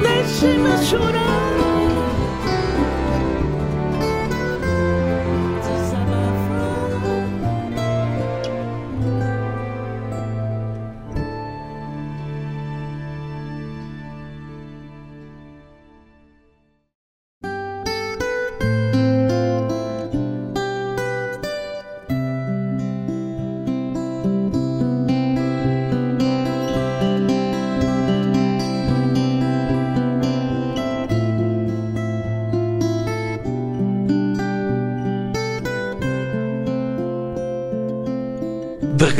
Deixe-me 0.00 0.86
chorar. 0.86 1.23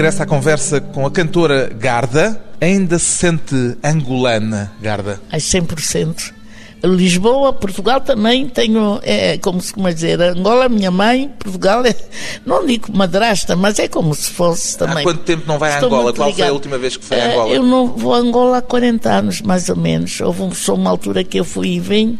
De 0.04 0.08
regresso 0.08 0.22
à 0.22 0.26
conversa 0.26 0.80
com 0.82 1.06
a 1.06 1.10
cantora 1.10 1.70
Garda, 1.80 2.38
ainda 2.60 2.98
se 2.98 3.06
sente 3.06 3.54
angolana, 3.82 4.70
Garda? 4.78 5.18
Ai, 5.32 5.40
100%. 5.40 6.30
Lisboa, 6.84 7.54
Portugal 7.54 8.02
também 8.02 8.46
tenho, 8.46 9.00
é 9.02 9.38
como 9.38 9.62
se 9.62 9.72
como 9.72 9.90
dizer, 9.90 10.20
Angola, 10.20 10.68
minha 10.68 10.90
mãe, 10.90 11.32
Portugal 11.38 11.82
é, 11.86 11.96
não 12.44 12.66
digo 12.66 12.94
madrasta, 12.94 13.56
mas 13.56 13.78
é 13.78 13.88
como 13.88 14.14
se 14.14 14.28
fosse 14.30 14.76
também. 14.76 14.98
Há 14.98 15.02
quanto 15.04 15.22
tempo 15.22 15.44
não 15.46 15.58
vai 15.58 15.70
a 15.70 15.74
Estou 15.76 15.86
Angola? 15.86 16.02
muito 16.02 16.16
Qual 16.16 16.34
foi 16.34 16.48
a 16.48 16.52
última 16.52 16.76
vez 16.76 16.98
que 16.98 17.04
foi 17.06 17.18
a 17.18 17.24
Eh, 17.24 17.32
Angola? 17.32 17.54
Eu 17.54 17.62
não 17.62 17.86
vou 17.86 18.12
a 18.12 18.18
Angola 18.18 18.58
há 18.58 18.62
40 18.62 19.10
anos, 19.10 19.40
mais 19.40 19.70
ou 19.70 19.76
menos. 19.76 20.20
Houve 20.20 20.54
só 20.54 20.74
uma 20.74 20.90
altura 20.90 21.24
que 21.24 21.40
eu 21.40 21.46
fui 21.46 21.68
e 21.68 21.80
vim 21.80 22.18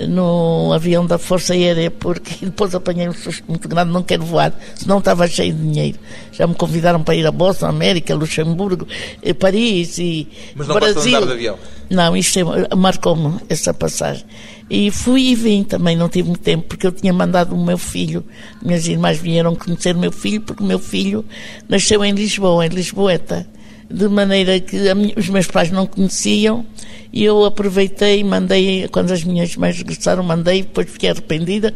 no 0.00 0.72
avião 0.72 1.06
da 1.06 1.18
Força 1.18 1.52
Aérea, 1.52 1.90
porque 1.90 2.32
depois 2.46 2.74
apanhei 2.74 3.08
um 3.08 3.12
susto 3.12 3.44
muito 3.48 3.68
grande, 3.68 3.92
não 3.92 4.02
quero 4.02 4.24
voar, 4.24 4.52
senão 4.74 4.98
estava 4.98 5.26
cheio 5.28 5.54
de 5.54 5.60
dinheiro. 5.62 5.98
Já 6.32 6.46
me 6.46 6.54
convidaram 6.54 7.02
para 7.02 7.14
ir 7.14 7.26
a 7.26 7.30
Boston, 7.30 7.66
América, 7.66 8.14
Luxemburgo, 8.14 8.86
eh, 9.22 9.32
Paris 9.34 9.98
e 9.98 10.28
Mas 10.56 10.66
não 10.66 10.74
Brasil. 10.76 11.16
andar 11.16 11.26
de 11.26 11.32
avião? 11.32 11.58
Não, 11.90 12.16
isto 12.16 12.38
é- 12.38 12.74
marcou-me 12.74 13.38
essa 13.48 13.72
passagem. 13.74 14.24
E 14.70 14.90
fui 14.90 15.28
e 15.28 15.34
vim 15.34 15.62
também, 15.62 15.94
não 15.96 16.08
tive 16.08 16.28
muito 16.28 16.40
tempo, 16.42 16.64
porque 16.68 16.86
eu 16.86 16.92
tinha 16.92 17.12
mandado 17.12 17.54
o 17.54 17.62
meu 17.62 17.76
filho, 17.76 18.24
minhas 18.62 18.86
irmãs 18.88 19.18
vieram 19.18 19.54
conhecer 19.54 19.94
o 19.94 19.98
meu 19.98 20.10
filho, 20.10 20.40
porque 20.40 20.62
o 20.62 20.66
meu 20.66 20.78
filho 20.78 21.24
nasceu 21.68 22.02
em 22.04 22.12
Lisboa, 22.12 22.64
em 22.64 22.70
Lisboeta. 22.70 23.46
De 23.90 24.08
maneira 24.08 24.58
que 24.60 24.76
minha- 24.94 25.14
os 25.16 25.28
meus 25.28 25.46
pais 25.46 25.70
não 25.70 25.86
conheciam, 25.86 26.64
e 27.12 27.22
eu 27.24 27.44
aproveitei 27.44 28.24
mandei, 28.24 28.88
quando 28.88 29.10
as 29.12 29.22
minhas 29.22 29.54
mães 29.56 29.76
regressaram, 29.76 30.22
mandei, 30.22 30.62
depois 30.62 30.88
fiquei 30.88 31.10
arrependida. 31.10 31.74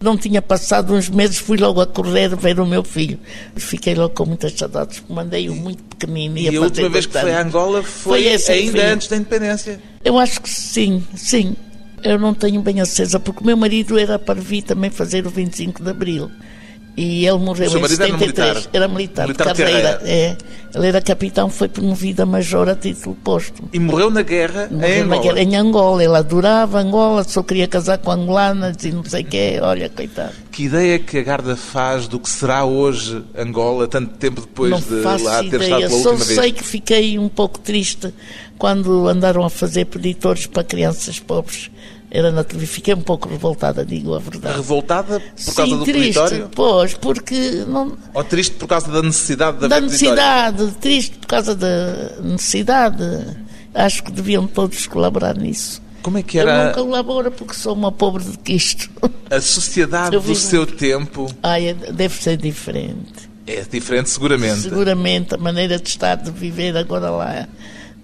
Não 0.00 0.16
tinha 0.16 0.40
passado 0.40 0.94
uns 0.94 1.08
meses, 1.08 1.38
fui 1.38 1.56
logo 1.58 1.80
a 1.80 1.86
correr 1.86 2.36
ver 2.36 2.60
o 2.60 2.66
meu 2.66 2.84
filho. 2.84 3.18
Fiquei 3.56 3.94
logo 3.94 4.14
com 4.14 4.26
muitas 4.26 4.52
saudades, 4.52 5.02
mandei-o 5.08 5.54
muito 5.54 5.82
pequenino. 5.84 6.38
E 6.38 6.56
a 6.56 6.60
última 6.60 6.88
vez 6.88 7.06
que 7.06 7.18
foi 7.18 7.32
a. 7.34 7.42
Angola 7.42 7.82
foi, 7.82 8.26
essa 8.28 8.52
que 8.52 8.58
ainda 8.60 8.72
fui. 8.72 8.80
antes 8.82 9.08
da 9.08 9.16
independência. 9.16 9.80
Eu 10.04 10.18
acho 10.18 10.40
que 10.40 10.48
sim, 10.48 11.02
sim. 11.16 11.56
Eu 12.04 12.18
não 12.20 12.32
tenho 12.34 12.60
bem 12.60 12.80
acesa, 12.80 13.18
porque 13.18 13.42
o 13.42 13.46
meu 13.46 13.56
marido 13.56 13.98
era 13.98 14.18
para 14.20 14.40
vir 14.40 14.62
também 14.62 14.90
fazer 14.90 15.26
o 15.26 15.30
25 15.30 15.82
de 15.82 15.90
Abril. 15.90 16.30
E 16.96 17.26
ele 17.26 17.38
morreu 17.38 17.68
em 17.70 17.80
marido 17.80 18.02
era 18.02 18.10
73. 18.16 18.20
militar? 18.20 18.70
Era 18.72 18.88
militar, 18.88 19.22
Militar 19.26 19.52
de 19.52 19.62
carreira. 19.62 20.00
É. 20.02 20.36
Ele 20.74 20.86
era 20.88 21.00
capitão, 21.02 21.48
foi 21.50 21.68
promovido 21.68 22.22
a 22.22 22.26
major 22.26 22.68
a 22.70 22.74
título 22.74 23.14
póstumo. 23.22 23.68
E 23.72 23.78
morreu 23.78 24.10
na 24.10 24.22
guerra 24.22 24.68
em 24.70 24.74
Morreu 24.76 25.06
na 25.06 25.16
Angola. 25.16 25.22
guerra 25.22 25.42
em 25.42 25.56
Angola. 25.56 26.04
Ele 26.04 26.16
adorava 26.16 26.80
Angola, 26.80 27.24
só 27.24 27.42
queria 27.42 27.68
casar 27.68 27.98
com 27.98 28.10
angolanas 28.10 28.76
e 28.82 28.92
não 28.92 29.04
sei 29.04 29.22
o 29.22 29.26
quê. 29.26 29.58
Olha, 29.62 29.88
coitado. 29.90 30.32
Que 30.50 30.64
ideia 30.64 30.98
que 30.98 31.18
a 31.18 31.22
Garda 31.22 31.54
faz 31.54 32.08
do 32.08 32.18
que 32.18 32.30
será 32.30 32.64
hoje 32.64 33.22
Angola, 33.36 33.86
tanto 33.86 34.14
tempo 34.16 34.40
depois 34.40 34.70
não 34.70 34.80
de 34.80 35.02
faço 35.02 35.24
lá 35.24 35.40
ter 35.40 35.60
estado 35.60 35.64
ideia. 35.64 35.88
pela 35.88 35.90
Só 36.02 36.10
última 36.10 36.24
sei 36.24 36.36
vez? 36.36 36.52
que 36.52 36.64
fiquei 36.64 37.18
um 37.18 37.28
pouco 37.28 37.58
triste 37.58 38.12
quando 38.58 39.06
andaram 39.06 39.44
a 39.44 39.50
fazer 39.50 39.84
preditores 39.84 40.46
para 40.46 40.64
crianças 40.64 41.18
pobres. 41.20 41.70
Era 42.10 42.30
na 42.30 42.44
televisão. 42.44 42.74
Fiquei 42.74 42.94
um 42.94 43.00
pouco 43.00 43.28
revoltada, 43.28 43.84
digo 43.84 44.14
a 44.14 44.18
verdade. 44.18 44.56
Revoltada 44.56 45.20
por 45.20 45.54
causa 45.54 45.72
Sim, 45.72 45.78
do 45.78 45.84
triste, 45.84 46.00
peditório? 46.02 46.50
pois, 46.54 46.94
porque 46.94 47.64
não, 47.66 47.96
Ou 48.14 48.22
triste 48.24 48.54
por 48.54 48.68
causa 48.68 48.90
da 48.90 49.02
necessidade 49.02 49.58
de 49.58 49.68
da 49.68 49.76
haver 49.76 49.90
peditório? 49.90 50.14
necessidade, 50.22 50.72
triste 50.80 51.16
por 51.18 51.26
causa 51.26 51.54
da 51.54 52.12
necessidade. 52.22 53.04
Acho 53.74 54.04
que 54.04 54.12
deviam 54.12 54.46
todos 54.46 54.86
colaborar 54.86 55.36
nisso. 55.36 55.82
Como 56.02 56.16
é 56.18 56.22
que 56.22 56.36
Eu 56.38 56.42
era 56.48 56.66
não 56.66 56.72
colaboro 56.72 57.30
porque 57.32 57.54
sou 57.54 57.74
uma 57.74 57.90
pobre 57.90 58.22
de 58.24 58.38
quisto. 58.38 58.88
a 59.28 59.40
sociedade 59.40 60.14
Eu 60.14 60.20
do 60.22 60.34
seu 60.36 60.64
tempo? 60.64 61.26
Ai, 61.42 61.68
é- 61.70 61.74
deve 61.74 62.14
ser 62.22 62.36
diferente. 62.36 63.28
É 63.46 63.62
diferente, 63.62 64.10
seguramente. 64.10 64.60
Seguramente 64.60 65.34
a 65.34 65.38
maneira 65.38 65.78
de 65.78 65.88
estar, 65.88 66.14
de 66.14 66.30
viver 66.30 66.76
agora 66.76 67.10
lá. 67.10 67.48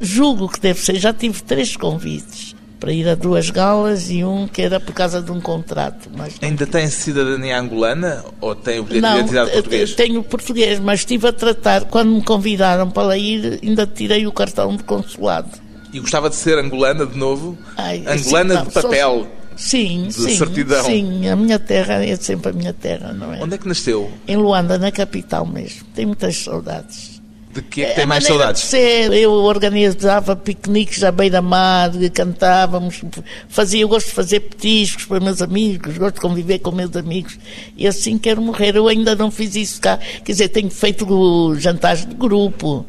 Julgo 0.00 0.48
que 0.48 0.60
deve 0.60 0.80
ser. 0.80 0.96
Já 0.96 1.12
tive 1.12 1.40
três 1.42 1.76
convites 1.76 2.54
para 2.82 2.92
ir 2.92 3.08
a 3.08 3.14
duas 3.14 3.48
galas 3.48 4.10
e 4.10 4.24
um 4.24 4.48
que 4.48 4.60
era 4.60 4.80
por 4.80 4.92
causa 4.92 5.22
de 5.22 5.30
um 5.30 5.40
contrato. 5.40 6.10
Mas 6.16 6.34
Ainda 6.42 6.66
tem 6.66 6.88
cidadania 6.88 7.56
angolana 7.56 8.24
ou 8.40 8.56
tem 8.56 8.80
o 8.80 8.82
bilhete 8.82 9.06
de 9.06 9.20
identidade 9.20 9.50
português? 9.52 9.94
tenho 9.94 10.20
português, 10.24 10.80
mas 10.80 11.00
estive 11.00 11.28
a 11.28 11.32
tratar, 11.32 11.84
quando 11.84 12.10
me 12.10 12.24
convidaram 12.24 12.90
para 12.90 13.04
lá 13.04 13.16
ir, 13.16 13.60
ainda 13.62 13.86
tirei 13.86 14.26
o 14.26 14.32
cartão 14.32 14.76
de 14.76 14.82
consulado. 14.82 15.48
E 15.92 16.00
gostava 16.00 16.28
de 16.28 16.34
ser 16.34 16.58
angolana 16.58 17.06
de 17.06 17.16
novo? 17.16 17.56
Ai, 17.76 17.98
angolana 18.04 18.54
assim, 18.54 18.64
não, 18.64 18.64
de 18.64 18.72
papel. 18.72 19.28
Sim, 19.56 20.06
de 20.08 20.14
sim. 20.14 20.36
certidão. 20.36 20.84
Sim, 20.84 21.28
a 21.28 21.36
minha 21.36 21.60
terra 21.60 22.04
é 22.04 22.16
sempre 22.16 22.50
a 22.50 22.52
minha 22.52 22.72
terra, 22.72 23.12
não 23.12 23.32
é? 23.32 23.40
Onde 23.40 23.54
é 23.54 23.58
que 23.58 23.68
nasceu? 23.68 24.10
Em 24.26 24.36
Luanda, 24.36 24.76
na 24.76 24.90
capital 24.90 25.46
mesmo. 25.46 25.84
Tenho 25.94 26.08
muitas 26.08 26.36
saudades. 26.36 27.11
De 27.52 27.60
que 27.60 27.82
é 27.82 27.90
que 27.90 27.94
tem 27.96 28.06
mais 28.06 28.24
saudades? 28.24 28.62
de 28.62 28.68
ser, 28.68 29.12
eu 29.12 29.30
organizava 29.32 30.34
piqueniques 30.34 31.04
à 31.04 31.12
beira-mar, 31.12 31.90
cantávamos, 32.14 33.02
fazia, 33.46 33.82
eu 33.82 33.88
gosto 33.88 34.06
de 34.06 34.12
fazer 34.14 34.40
petiscos 34.40 35.04
para 35.04 35.20
meus 35.20 35.42
amigos, 35.42 35.98
gosto 35.98 36.14
de 36.14 36.20
conviver 36.22 36.60
com 36.60 36.72
meus 36.72 36.96
amigos 36.96 37.38
e 37.76 37.86
assim 37.86 38.16
quero 38.16 38.40
morrer. 38.40 38.74
Eu 38.74 38.88
ainda 38.88 39.14
não 39.14 39.30
fiz 39.30 39.54
isso 39.54 39.80
cá, 39.80 39.98
quer 39.98 40.32
dizer, 40.32 40.48
tenho 40.48 40.70
feito 40.70 41.54
jantares 41.58 42.06
de 42.06 42.14
grupo. 42.14 42.86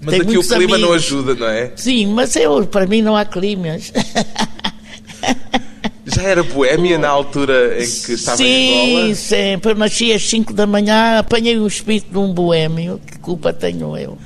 Mas 0.00 0.12
tenho 0.14 0.22
aqui 0.24 0.38
o 0.38 0.42
clima 0.42 0.78
não 0.78 0.88
amigos. 0.88 1.04
ajuda, 1.04 1.34
não 1.34 1.46
é? 1.48 1.72
Sim, 1.76 2.06
mas 2.06 2.34
eu, 2.36 2.66
para 2.66 2.86
mim 2.86 3.02
não 3.02 3.14
há 3.14 3.26
climas. 3.26 3.92
Já 6.14 6.22
era 6.22 6.42
boémia 6.42 6.98
na 6.98 7.08
altura 7.08 7.74
em 7.82 7.86
que 7.86 8.12
estava 8.12 8.42
em 8.42 8.46
Sim, 8.46 8.96
Angola? 9.00 9.14
sempre. 9.14 9.72
Eu 9.72 9.76
nasci 9.76 10.12
às 10.12 10.22
5 10.28 10.52
da 10.52 10.66
manhã, 10.66 11.18
apanhei 11.18 11.58
o 11.58 11.66
espírito 11.66 12.10
de 12.10 12.18
um 12.18 12.32
boêmio, 12.32 13.00
que 13.06 13.18
culpa 13.18 13.52
tenho 13.52 13.96
eu. 13.96 14.16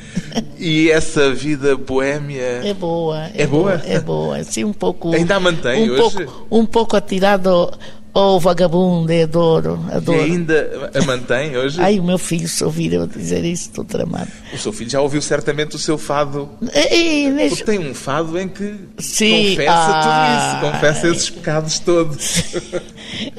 E 0.59 0.91
essa 0.91 1.33
vida 1.35 1.77
boémia 1.77 2.41
É 2.65 2.73
boa. 2.73 3.29
É 3.35 3.47
boa? 3.47 3.83
É 3.85 4.01
boa. 4.01 4.37
Assim, 4.39 4.65
um 4.65 4.73
pouco. 4.73 5.13
Ainda 5.15 5.37
a 5.37 5.41
mantém 5.41 5.91
um 5.91 5.95
hoje? 5.95 6.25
Pouco, 6.25 6.47
um 6.51 6.65
pouco 6.67 6.97
atirado 6.97 7.73
ao 8.15 8.39
vagabundo, 8.39 9.11
eu 9.13 9.25
adoro. 9.25 9.81
e 9.91 9.97
adoro. 9.97 10.23
ainda 10.23 10.91
a 10.95 11.03
mantém 11.05 11.57
hoje? 11.57 11.81
Ai, 11.81 11.99
o 11.99 12.05
meu 12.05 12.19
filho, 12.19 12.47
se 12.49 12.63
ouvir 12.63 12.93
eu 12.93 13.07
dizer 13.07 13.45
isso, 13.45 13.69
estou 13.69 13.85
tramado. 13.85 14.31
O 14.53 14.59
seu 14.59 14.73
filho 14.73 14.91
já 14.91 15.01
ouviu 15.01 15.23
certamente 15.23 15.77
o 15.77 15.79
seu 15.79 15.97
fado. 15.97 16.49
Ei, 16.75 17.27
Inês, 17.27 17.51
Porque 17.55 17.65
tem 17.65 17.79
um 17.79 17.95
fado 17.95 18.39
em 18.39 18.49
que 18.49 18.75
Sim, 18.99 19.51
confessa 19.51 19.71
ah. 19.73 20.59
tudo 20.61 20.69
isso, 20.69 20.73
confessa 20.73 21.09
esses 21.09 21.31
pecados 21.31 21.79
todos. 21.79 22.43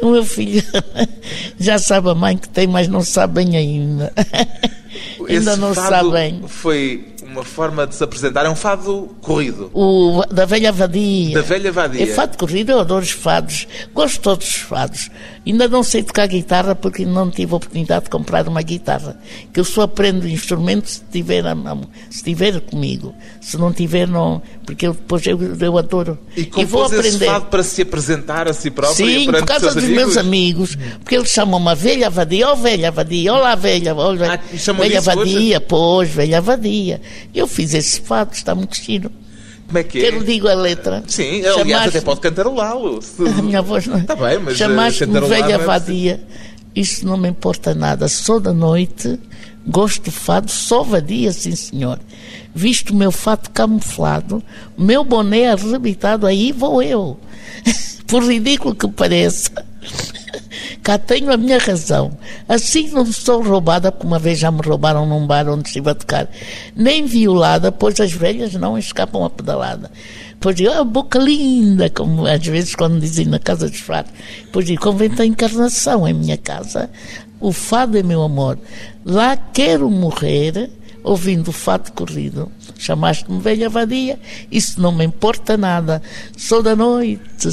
o 0.02 0.12
meu 0.12 0.26
filho 0.26 0.64
já 1.60 1.78
sabe 1.78 2.10
a 2.10 2.16
mãe 2.16 2.38
que 2.38 2.50
tem, 2.50 2.68
mas 2.68 2.88
não 2.88 3.04
sabe 3.04 3.44
bem 3.44 3.56
ainda. 3.56 4.12
ainda 5.20 5.52
Esse 5.52 5.60
não 5.60 5.74
fado 5.74 5.90
sabe 5.90 6.12
bem. 6.12 6.44
Foi 6.48 7.14
uma 7.34 7.44
forma 7.44 7.88
de 7.88 7.96
se 7.96 8.04
apresentar. 8.04 8.46
É 8.46 8.50
um 8.50 8.56
fado 8.56 9.10
corrido. 9.22 9.72
O 9.74 10.24
da 10.32 10.46
velha 10.46 10.72
vadia. 10.72 11.34
Da 11.34 11.42
velha 11.42 11.72
vadia. 11.72 12.04
É 12.04 12.08
fado 12.08 12.38
corrido, 12.38 12.72
eu 12.72 12.80
adoro 12.80 13.04
os 13.04 13.12
fados. 13.12 13.68
Gosto 13.94 14.16
de 14.16 14.20
todos 14.22 14.48
os 14.48 14.56
fados. 14.56 15.10
Ainda 15.46 15.68
não 15.68 15.84
sei 15.84 16.02
tocar 16.04 16.26
guitarra 16.28 16.74
porque 16.74 17.06
não 17.06 17.30
tive 17.30 17.54
a 17.54 17.58
oportunidade 17.58 18.06
de 18.06 18.10
comprar 18.10 18.48
uma 18.48 18.62
guitarra. 18.62 19.18
Que 19.52 19.60
eu 19.60 19.66
só 19.66 19.82
aprendo 19.82 20.26
instrumento 20.28 20.88
se 20.90 21.02
tiver, 21.12 21.46
a 21.46 21.54
se 22.10 22.24
tiver 22.24 22.62
comigo. 22.62 23.14
Se 23.42 23.58
não 23.58 23.74
tiver, 23.74 24.08
não. 24.08 24.42
Porque 24.66 24.88
eu, 24.88 24.94
depois 24.94 25.26
eu, 25.28 25.38
eu 25.60 25.78
adoro. 25.78 26.18
E 26.38 26.44
vou 26.44 26.84
compôs 26.84 26.92
esse 26.94 27.00
aprender. 27.16 27.26
fado 27.26 27.46
para 27.48 27.62
se 27.64 27.82
apresentar 27.82 28.48
a 28.48 28.54
si 28.54 28.72
próprio 28.72 29.06
e 29.10 29.20
Sim, 29.26 29.32
por 29.32 29.44
causa 29.46 29.68
os 29.68 29.74
dos 29.76 29.84
seus 29.84 29.96
meus 29.96 30.18
amigos? 30.18 30.76
amigos, 30.76 30.98
porque 31.00 31.16
eles 31.16 31.30
chamam-me 31.30 31.70
a 31.70 31.74
velha 31.74 32.10
vadia, 32.10 32.48
ó 32.50 32.56
velha 32.56 32.90
vadia, 32.92 33.34
olá 33.34 33.56
velha, 33.56 33.94
olha, 33.96 34.34
Ah, 34.36 34.40
e 34.54 34.58
chamam 34.58 34.82
velha 34.84 35.00
disso 35.02 35.20
hoje? 35.20 35.34
vadia, 35.34 35.60
pois, 35.62 36.10
velha 36.10 36.40
vadia. 36.42 37.02
Eu 37.36 37.48
fiz 37.48 37.74
esse 37.74 38.00
fado, 38.00 38.32
está 38.34 38.56
muito 38.56 38.82
giro. 38.82 39.12
Como 39.74 39.80
é 39.80 39.84
que 39.84 39.98
é? 39.98 40.02
Quero 40.02 40.24
digo 40.24 40.48
a 40.48 40.54
letra. 40.54 41.04
Sim, 41.08 41.40
aliás, 41.44 41.56
Chamaste- 41.56 41.90
até 41.90 42.02
pode 42.02 42.20
cantarolá-lo. 42.22 43.02
se- 43.02 43.24
A 43.28 43.42
minha 43.42 43.60
voz 43.64 43.88
não 43.88 43.98
é. 43.98 44.02
Está 44.02 44.16
bem, 44.16 44.38
mas, 44.38 44.54
eh, 44.54 44.58
Chamaste-me 44.58 45.14
cantarolar 45.14 45.42
velha 45.42 45.54
é 45.56 45.58
vadia. 45.58 46.24
Isso 46.76 47.06
não 47.08 47.18
me 47.18 47.28
importa 47.30 47.74
nada. 47.74 48.08
Sou 48.08 48.40
da 48.40 48.54
noite, 48.54 49.20
gosto 49.66 50.04
de 50.04 50.12
fado, 50.12 50.52
sou 50.52 50.84
vadia, 50.84 51.32
sim 51.34 51.56
senhor. 51.56 52.00
Visto 52.54 52.92
o 52.92 52.96
meu 52.96 53.12
fato 53.12 53.50
camuflado, 53.50 54.44
o 54.78 54.84
meu 54.84 55.04
boné 55.04 55.50
arrebitado, 55.52 56.28
aí 56.28 56.52
vou 56.52 56.84
eu. 56.84 57.20
Por 58.08 58.24
ridículo 58.24 58.76
que 58.76 58.88
pareça. 58.88 59.52
Cá 60.82 60.98
tenho 60.98 61.32
a 61.32 61.38
minha 61.38 61.58
razão. 61.58 62.18
Assim 62.48 62.90
não 62.90 63.06
sou 63.06 63.42
roubada, 63.42 63.92
porque 63.92 64.06
uma 64.06 64.20
vez 64.20 64.40
já 64.40 64.52
me 64.52 64.62
roubaram 64.62 65.06
num 65.06 65.26
bar 65.26 65.48
onde 65.48 65.68
estive 65.68 65.90
a 65.90 65.96
tocar, 65.96 66.30
nem 66.76 67.06
violada, 67.06 67.72
pois 67.72 68.00
as 68.00 68.12
velhas 68.12 68.54
não 68.54 68.78
escapam 68.78 69.24
a 69.24 69.30
pedalada. 69.30 69.90
Pois 70.40 70.56
digo, 70.56 70.72
ah, 70.72 70.84
boca 70.84 71.18
linda, 71.20 71.90
como 71.90 72.28
às 72.28 72.46
vezes 72.46 72.76
quando 72.76 73.00
dizem 73.00 73.26
na 73.28 73.40
casa 73.40 73.70
dos 73.70 73.80
fratos. 73.80 74.12
Pois 74.52 74.66
digo, 74.66 74.82
convém 74.82 75.10
a 75.18 75.26
encarnação 75.26 76.06
em 76.06 76.14
minha 76.14 76.38
casa. 76.38 76.90
O 77.40 77.54
fado 77.54 77.98
é 77.98 78.04
meu 78.04 78.22
amor. 78.22 78.60
Lá 79.06 79.38
quero 79.38 79.90
morrer 79.90 80.70
ouvindo 81.04 81.50
o 81.50 81.54
fado 81.54 81.92
corrido. 81.94 82.52
Chamaste-me 82.78 83.40
velha 83.40 83.70
vadia, 83.70 84.20
isso 84.52 84.82
não 84.82 84.92
me 84.92 85.06
importa 85.06 85.56
nada. 85.56 86.02
Sou 86.36 86.62
da 86.62 86.76
noite, 86.76 87.50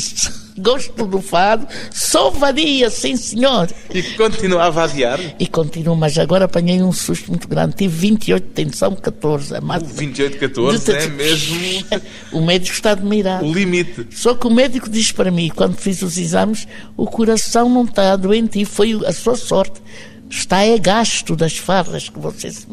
gosto 0.60 1.06
do 1.06 1.20
fado, 1.20 1.66
sou 1.92 2.30
vadia, 2.30 2.90
sim 2.90 3.16
senhor. 3.16 3.68
E 3.92 4.02
continuava 4.02 4.82
a 4.82 4.84
adiar. 4.84 5.20
E 5.38 5.46
continuo, 5.46 5.96
mas 5.96 6.18
agora 6.18 6.44
apanhei 6.44 6.82
um 6.82 6.92
susto 6.92 7.30
muito 7.30 7.48
grande. 7.48 7.76
Tive 7.76 7.96
28, 7.96 8.46
tem 8.48 8.72
só 8.72 8.90
14. 8.90 9.56
A 9.56 9.58
O 9.58 9.64
máxima. 9.64 9.92
28, 9.92 10.38
14 10.38 10.92
é 10.92 11.06
mesmo 11.08 11.56
O 12.32 12.40
médico 12.40 12.74
está 12.74 12.92
admirado. 12.92 13.44
o 13.44 13.52
limite. 13.52 14.06
Só 14.10 14.34
que 14.34 14.46
o 14.46 14.50
médico 14.50 14.88
diz 14.88 15.12
para 15.12 15.30
mim, 15.30 15.50
quando 15.54 15.76
fiz 15.76 16.02
os 16.02 16.16
exames, 16.18 16.66
o 16.96 17.06
coração 17.06 17.68
não 17.68 17.84
está 17.84 18.14
doente 18.16 18.60
e 18.60 18.64
foi 18.64 18.98
a 19.06 19.12
sua 19.12 19.36
sorte. 19.36 19.80
Está 20.28 20.64
é 20.64 20.78
gasto 20.78 21.34
das 21.34 21.56
farras 21.56 22.08
que 22.08 22.18
você 22.18 22.50
se 22.50 22.66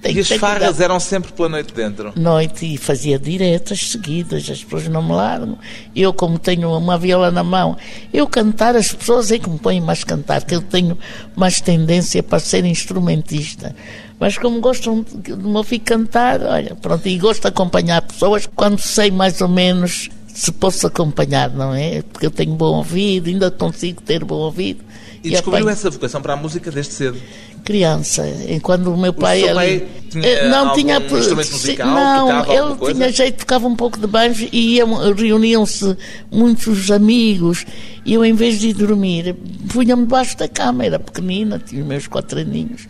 tem 0.00 0.16
E 0.16 0.20
as 0.20 0.28
farras 0.28 0.80
eram 0.80 1.00
sempre 1.00 1.32
pela 1.32 1.48
noite 1.48 1.72
dentro. 1.72 2.12
Noite 2.16 2.74
e 2.74 2.76
fazia 2.76 3.18
diretas 3.18 3.90
seguidas, 3.90 4.48
as 4.48 4.62
pessoas 4.62 4.88
não 4.88 5.02
me 5.02 5.12
largam. 5.12 5.58
Eu, 5.94 6.12
como 6.12 6.38
tenho 6.38 6.70
uma 6.76 6.96
viola 6.96 7.30
na 7.30 7.42
mão, 7.42 7.76
eu 8.12 8.26
cantar, 8.26 8.76
as 8.76 8.92
pessoas 8.92 9.30
é 9.32 9.38
que 9.38 9.50
me 9.50 9.58
põem 9.58 9.80
mais 9.80 10.04
cantar, 10.04 10.44
que 10.44 10.54
eu 10.54 10.62
tenho 10.62 10.96
mais 11.36 11.60
tendência 11.60 12.22
para 12.22 12.38
ser 12.38 12.64
instrumentista. 12.64 13.74
Mas 14.20 14.36
como 14.36 14.60
gostam 14.60 15.04
de 15.04 15.36
me 15.36 15.56
ouvir 15.56 15.78
cantar, 15.80 16.42
olha, 16.42 16.74
pronto, 16.74 17.06
e 17.06 17.18
gosto 17.18 17.42
de 17.42 17.48
acompanhar 17.48 18.02
pessoas 18.02 18.46
quando 18.46 18.80
sei 18.80 19.10
mais 19.10 19.40
ou 19.40 19.48
menos 19.48 20.10
se 20.38 20.52
posso 20.52 20.86
acompanhar, 20.86 21.50
não 21.50 21.74
é? 21.74 22.02
Porque 22.02 22.26
eu 22.26 22.30
tenho 22.30 22.52
bom 22.54 22.76
ouvido, 22.76 23.28
ainda 23.28 23.50
consigo 23.50 24.00
ter 24.02 24.24
bom 24.24 24.36
ouvido. 24.36 24.84
E 25.24 25.30
descobriu 25.30 25.62
apanho. 25.64 25.72
essa 25.72 25.90
vocação 25.90 26.22
para 26.22 26.34
a 26.34 26.36
música 26.36 26.70
desde 26.70 26.92
cedo. 26.92 27.18
Criança, 27.64 28.24
enquanto 28.48 28.86
o 28.86 28.96
meu 28.96 29.12
pai 29.12 29.40
seu 29.40 29.58
ali- 29.58 29.80
pai 29.80 29.88
tinha 30.08 30.26
Eh, 30.26 30.48
não 30.48 30.72
tinha 30.74 30.96
instrumento 30.98 31.52
musical? 31.52 31.86
não 31.88 32.46
ele 32.88 32.94
tinha 32.94 33.12
jeito 33.12 33.38
tocava 33.40 33.66
um 33.66 33.74
pouco 33.74 33.98
de 33.98 34.06
banjo 34.06 34.48
e 34.52 34.76
iam- 34.76 35.12
reuniam-se 35.12 35.96
muitos 36.30 36.88
amigos 36.90 37.66
e 38.06 38.14
eu 38.14 38.24
em 38.24 38.32
vez 38.32 38.58
de 38.60 38.68
ir 38.68 38.74
dormir 38.74 39.34
punha-me 39.70 40.02
debaixo 40.04 40.38
da 40.38 40.48
cama 40.48 40.86
era 40.86 40.98
pequenina 41.00 41.58
tinha 41.58 41.82
os 41.82 41.86
meus 41.86 42.06
quatro 42.06 42.38
aninhos 42.40 42.86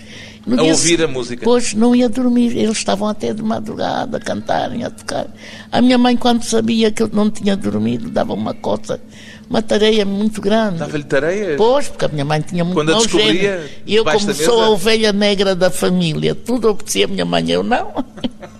A 0.46 0.62
ouvir 0.62 1.02
a 1.02 1.08
música? 1.08 1.44
Pois 1.44 1.74
não 1.74 1.94
ia 1.94 2.08
dormir, 2.08 2.56
eles 2.56 2.78
estavam 2.78 3.08
até 3.08 3.32
de 3.32 3.42
madrugada 3.42 4.16
a 4.16 4.20
cantarem, 4.20 4.84
a 4.84 4.90
tocar. 4.90 5.26
A 5.70 5.80
minha 5.80 5.98
mãe, 5.98 6.16
quando 6.16 6.42
sabia 6.44 6.90
que 6.90 7.02
eu 7.02 7.10
não 7.12 7.30
tinha 7.30 7.56
dormido, 7.56 8.08
dava 8.10 8.32
uma 8.32 8.54
coça, 8.54 9.00
uma 9.48 9.60
tarefa 9.60 10.04
muito 10.04 10.40
grande. 10.40 10.78
Dava-lhe 10.78 11.04
tareias? 11.04 11.56
Pois, 11.56 11.88
porque 11.88 12.04
a 12.04 12.08
minha 12.08 12.24
mãe 12.24 12.40
tinha 12.40 12.64
muito 12.64 12.76
Quando 12.76 12.94
a 12.94 12.98
descobria. 12.98 13.70
E 13.86 13.94
eu, 13.94 14.04
como 14.04 14.34
sou 14.34 14.62
a 14.62 14.70
ovelha 14.70 15.12
negra 15.12 15.54
da 15.54 15.70
família, 15.70 16.34
tudo 16.34 16.68
obedecia 16.68 17.04
a 17.04 17.08
minha 17.08 17.24
mãe, 17.24 17.50
eu 17.50 17.62
não. 17.62 18.04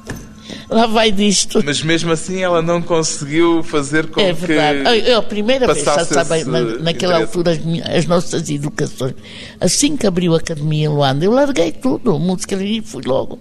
Lá 0.71 0.87
vai 0.87 1.11
disto. 1.11 1.63
Mas 1.65 1.83
mesmo 1.83 2.13
assim 2.13 2.43
ela 2.43 2.61
não 2.61 2.83
conseguiu 2.83 3.63
fazer 3.63 4.07
com 4.09 4.21
É 4.21 4.33
verdade. 4.35 4.83
que... 4.83 4.89
Eu, 4.89 4.95
eu, 5.15 5.19
a 5.19 5.23
primeira 5.23 5.67
vez, 5.73 5.85
já 5.85 6.05
sabe, 6.05 6.45
na, 6.45 6.61
naquela 6.61 7.15
interesse. 7.15 7.23
altura, 7.23 7.53
as, 7.53 7.59
minhas- 7.59 7.89
as 7.89 8.07
nossas 8.07 8.51
educações, 8.51 9.15
assim 9.61 9.97
que 9.97 10.07
abriu 10.07 10.35
a 10.35 10.39
academia 10.39 10.85
em 10.85 10.89
Luanda, 10.89 11.25
eu 11.25 11.31
larguei 11.33 11.73
tudo, 11.73 12.19
música 12.19 12.55
e 12.63 12.83
fui 12.83 13.03
logo. 13.07 13.39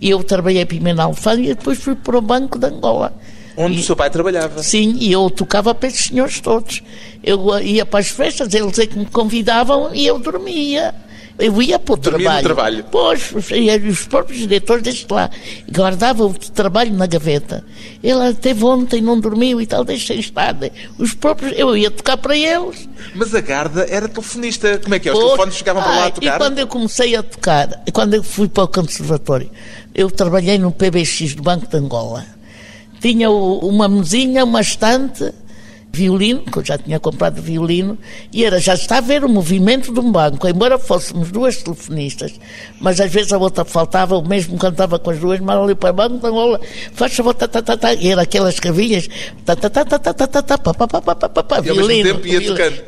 E 0.00 0.10
eu 0.10 0.22
trabalhei 0.24 0.64
primeiro 0.66 0.96
na 0.96 1.04
Alfândega 1.04 1.50
e 1.52 1.54
depois 1.54 1.78
fui 1.78 1.94
para 1.94 2.18
o 2.18 2.20
Banco 2.20 2.58
de 2.58 2.66
Angola. 2.66 3.14
Onde 3.56 3.76
E- 3.76 3.80
o 3.80 3.82
seu 3.84 3.94
pai 3.94 4.10
trabalhava. 4.10 4.60
Sim, 4.60 4.96
e 4.98 5.12
eu 5.12 5.30
tocava 5.30 5.72
para 5.74 5.88
esses 5.88 6.06
senhores 6.06 6.40
todos. 6.40 6.82
Eu 7.22 7.56
ia 7.60 7.86
para 7.86 8.00
as 8.00 8.08
festas, 8.08 8.52
eles 8.52 8.76
é 8.80 8.86
que 8.86 8.98
me 8.98 9.06
convidavam 9.06 9.94
e 9.94 10.04
eu 10.06 10.18
dormia. 10.18 10.92
Eu 11.36 11.60
ia 11.60 11.80
para 11.80 11.94
o 11.94 11.96
Dormia 11.96 12.24
trabalho. 12.40 12.44
trabalho? 12.44 12.84
Pois, 12.92 13.32
os- 13.32 13.50
os 13.90 14.06
próprios 14.06 14.38
diretores 14.40 14.84
deixe 14.84 15.04
lá. 15.10 15.28
Guardava 15.70 16.24
o 16.24 16.32
trabalho 16.32 16.92
na 16.94 17.06
gaveta. 17.06 17.64
Ele 18.02 18.32
teve 18.34 18.64
ontem, 18.64 19.00
não 19.00 19.18
dormiu 19.18 19.60
e 19.60 19.66
tal, 19.66 19.84
deixem 19.84 20.20
estar. 20.20 20.54
Os 20.96 21.12
próprios, 21.12 21.52
eu 21.58 21.76
ia 21.76 21.90
tocar 21.90 22.16
para 22.18 22.36
eles. 22.36 22.88
Mas 23.16 23.34
a 23.34 23.40
Garda 23.40 23.84
era 23.90 24.08
telefonista. 24.08 24.78
Como 24.78 24.94
é 24.94 24.98
que 25.00 25.08
é? 25.08 25.12
Os 25.12 25.18
Pois. 25.18 25.30
telefones 25.32 25.54
chegavam 25.56 25.82
para 25.82 25.92
lá 25.96 26.06
a 26.06 26.10
tocar? 26.12 26.34
E 26.36 26.38
quando 26.38 26.58
eu 26.60 26.66
comecei 26.68 27.16
a 27.16 27.22
tocar, 27.22 27.82
quando 27.92 28.14
eu 28.14 28.22
fui 28.22 28.48
para 28.48 28.62
o 28.64 28.68
conservatório, 28.68 29.50
eu 29.92 30.08
trabalhei 30.12 30.56
no 30.58 30.70
PBX 30.70 31.34
do 31.34 31.42
Banco 31.42 31.66
de 31.66 31.76
Angola. 31.76 32.24
Tinha 33.00 33.28
uma 33.30 33.88
mesinha, 33.88 34.44
uma 34.44 34.60
estante, 34.60 35.32
violino, 35.94 36.40
que 36.40 36.58
eu 36.58 36.64
já 36.64 36.76
tinha 36.76 36.98
comprado 37.00 37.40
violino, 37.40 37.96
e 38.32 38.44
era 38.44 38.58
já 38.58 38.74
está 38.74 38.98
a 38.98 39.00
ver 39.00 39.24
o 39.24 39.28
movimento 39.28 39.92
de 39.92 40.00
um 40.00 40.10
banco, 40.10 40.46
embora 40.48 40.78
fôssemos 40.78 41.30
duas 41.30 41.56
telefonistas, 41.62 42.32
mas 42.80 43.00
às 43.00 43.10
vezes 43.10 43.32
a 43.32 43.38
outra 43.38 43.64
faltava, 43.64 44.16
o 44.16 44.26
mesmo 44.26 44.58
cantava 44.58 44.98
com 44.98 45.10
as 45.10 45.18
duas, 45.18 45.40
mas 45.40 45.56
ali 45.56 45.74
para 45.74 45.90
o 45.90 45.92
banco, 45.92 46.16
então, 46.16 46.60
faz 46.92 47.14
favor, 47.14 47.34
tá, 47.34 47.48
tá, 47.48 47.62
tá, 47.62 47.76
tá, 47.76 47.94
e 47.94 48.08
era 48.08 48.22
aquelas 48.22 48.58
cavilhas, 48.58 49.08
tá, 49.44 49.56
tá, 49.56 49.70
tá, 49.70 49.84
tá, 49.84 49.98
tá, 49.98 50.12
tá, 50.12 50.26
tá, 50.26 50.42
tá, 50.42 50.58
pá, 50.58 50.74
pá, 50.74 50.86
pá, 50.86 51.00
pá, 51.00 51.14
pá, 51.14 51.28
pá, 51.28 51.42
pá, 51.42 51.60
violino, 51.60 52.20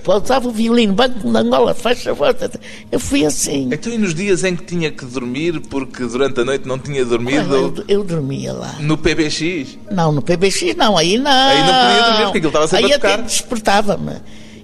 faltava 0.02 0.48
o 0.48 0.52
violino, 0.52 0.92
banco 0.92 1.30
de 1.30 1.36
Angola, 1.36 1.74
faz 1.74 2.02
favor, 2.02 2.34
tá, 2.34 2.48
tá. 2.48 2.58
eu 2.90 2.98
fui 2.98 3.24
assim. 3.24 3.68
Então, 3.72 3.92
e 3.92 3.98
nos 3.98 4.14
dias 4.14 4.44
em 4.44 4.56
que 4.56 4.64
tinha 4.64 4.90
que 4.90 5.04
dormir, 5.04 5.60
porque 5.60 6.04
durante 6.04 6.40
a 6.40 6.44
noite 6.44 6.66
não 6.66 6.78
tinha 6.78 7.04
dormido, 7.04 7.54
Eu, 7.88 7.98
eu 8.00 8.04
dormia 8.04 8.52
lá. 8.52 8.74
no 8.80 8.96
PBX? 8.98 9.78
Não, 9.90 10.12
no 10.12 10.22
PBX 10.22 10.74
não, 10.76 10.96
aí 10.96 11.18
não. 11.18 11.30
Aí 11.30 11.58
não 11.58 11.74
podia 11.74 12.02
dormir, 12.02 12.24
porque 12.24 12.38
aquilo 12.38 12.46
estava 12.48 12.68
sempre 12.68 12.86
aí 12.86 12.95
despertava-me. 13.24 14.16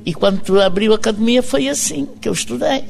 E 0.04 0.12
quando 0.12 0.60
abriu 0.60 0.92
a 0.92 0.96
academia 0.96 1.42
foi 1.42 1.68
assim 1.68 2.08
que 2.20 2.28
eu 2.28 2.32
estudei. 2.32 2.84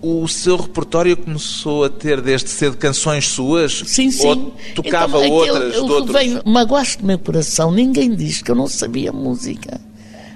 O 0.00 0.28
seu 0.28 0.56
repertório 0.56 1.16
começou 1.16 1.84
a 1.84 1.88
ter 1.88 2.20
desde 2.20 2.50
cedo 2.50 2.76
canções 2.76 3.26
suas? 3.26 3.82
Sim, 3.86 4.10
sim. 4.10 4.28
Ou 4.28 4.54
tocava 4.74 5.26
Então, 5.26 5.32
outras 5.32 5.56
aquele, 5.56 5.70
de 5.72 5.78
o 5.78 5.86
que 5.86 5.92
outros? 5.92 6.16
Vem, 6.16 6.40
magoaste 6.44 7.04
meu 7.04 7.18
coração, 7.18 7.72
ninguém 7.72 8.14
diz 8.14 8.40
que 8.40 8.50
eu 8.50 8.54
não 8.54 8.68
sabia 8.68 9.12
música. 9.12 9.80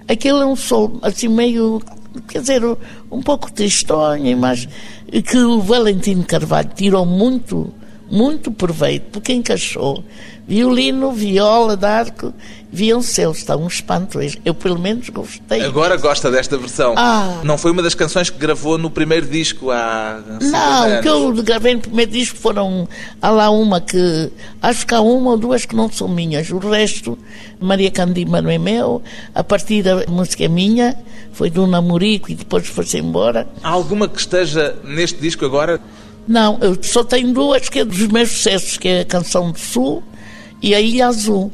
Aquele 0.08 0.40
é 0.40 0.46
um 0.46 0.56
som 0.56 0.98
assim 1.00 1.28
meio, 1.28 1.80
quer 2.26 2.40
dizer, 2.40 2.62
um 3.10 3.22
pouco 3.22 3.52
tristonho, 3.52 4.36
mas 4.36 4.68
que 5.24 5.38
o 5.38 5.60
Valentino 5.60 6.24
Carvalho 6.24 6.70
tirou 6.74 7.06
muito, 7.06 7.72
muito 8.12 8.52
proveito, 8.52 9.06
porque 9.10 9.32
encaixou 9.32 10.04
violino, 10.46 11.12
viola, 11.12 11.76
d'arco, 11.76 12.34
violoncelo, 12.70 13.32
está 13.32 13.56
um 13.56 13.66
espanto. 13.66 14.18
Eu 14.44 14.54
pelo 14.54 14.78
menos 14.78 15.08
gostei. 15.08 15.62
Agora 15.62 15.96
gosta 15.96 16.30
desta 16.30 16.58
versão. 16.58 16.94
Ah. 16.96 17.40
Não 17.44 17.56
foi 17.56 17.70
uma 17.70 17.82
das 17.82 17.94
canções 17.94 18.28
que 18.28 18.38
gravou 18.38 18.76
no 18.76 18.90
primeiro 18.90 19.26
disco 19.26 19.70
há 19.70 20.20
50 20.40 20.50
Não, 20.50 20.98
o 20.98 21.02
que 21.02 21.08
eu 21.08 21.42
gravei 21.42 21.74
no 21.74 21.80
primeiro 21.80 22.10
disco 22.10 22.36
foram. 22.38 22.88
Há 23.20 23.30
lá 23.30 23.50
uma 23.50 23.80
que. 23.80 24.30
Acho 24.60 24.86
que 24.86 24.94
há 24.94 25.00
uma 25.00 25.32
ou 25.32 25.38
duas 25.38 25.64
que 25.64 25.76
não 25.76 25.90
são 25.90 26.08
minhas. 26.08 26.50
O 26.50 26.58
resto, 26.58 27.18
Maria 27.60 27.90
Candima 27.90 28.42
não 28.42 28.50
é 28.50 28.58
meu. 28.58 29.02
A 29.34 29.44
partir 29.44 29.82
da 29.82 30.04
música 30.06 30.44
é 30.44 30.48
minha. 30.48 30.96
Foi 31.32 31.48
do 31.48 31.66
Namorico 31.66 32.30
e 32.30 32.34
depois 32.34 32.66
foi-se 32.66 32.98
embora. 32.98 33.48
Há 33.62 33.70
alguma 33.70 34.06
que 34.06 34.20
esteja 34.20 34.76
neste 34.84 35.18
disco 35.18 35.46
agora? 35.46 35.80
Não, 36.26 36.58
eu 36.60 36.76
só 36.82 37.02
tenho 37.02 37.32
duas 37.32 37.68
que 37.68 37.80
é 37.80 37.84
dos 37.84 38.06
meus 38.06 38.30
sucessos, 38.30 38.76
que 38.76 38.88
é 38.88 39.00
a 39.00 39.04
Canção 39.04 39.50
do 39.50 39.58
Sul 39.58 40.02
e 40.60 40.74
a 40.74 40.80
Ilha 40.80 41.08
Azul. 41.08 41.52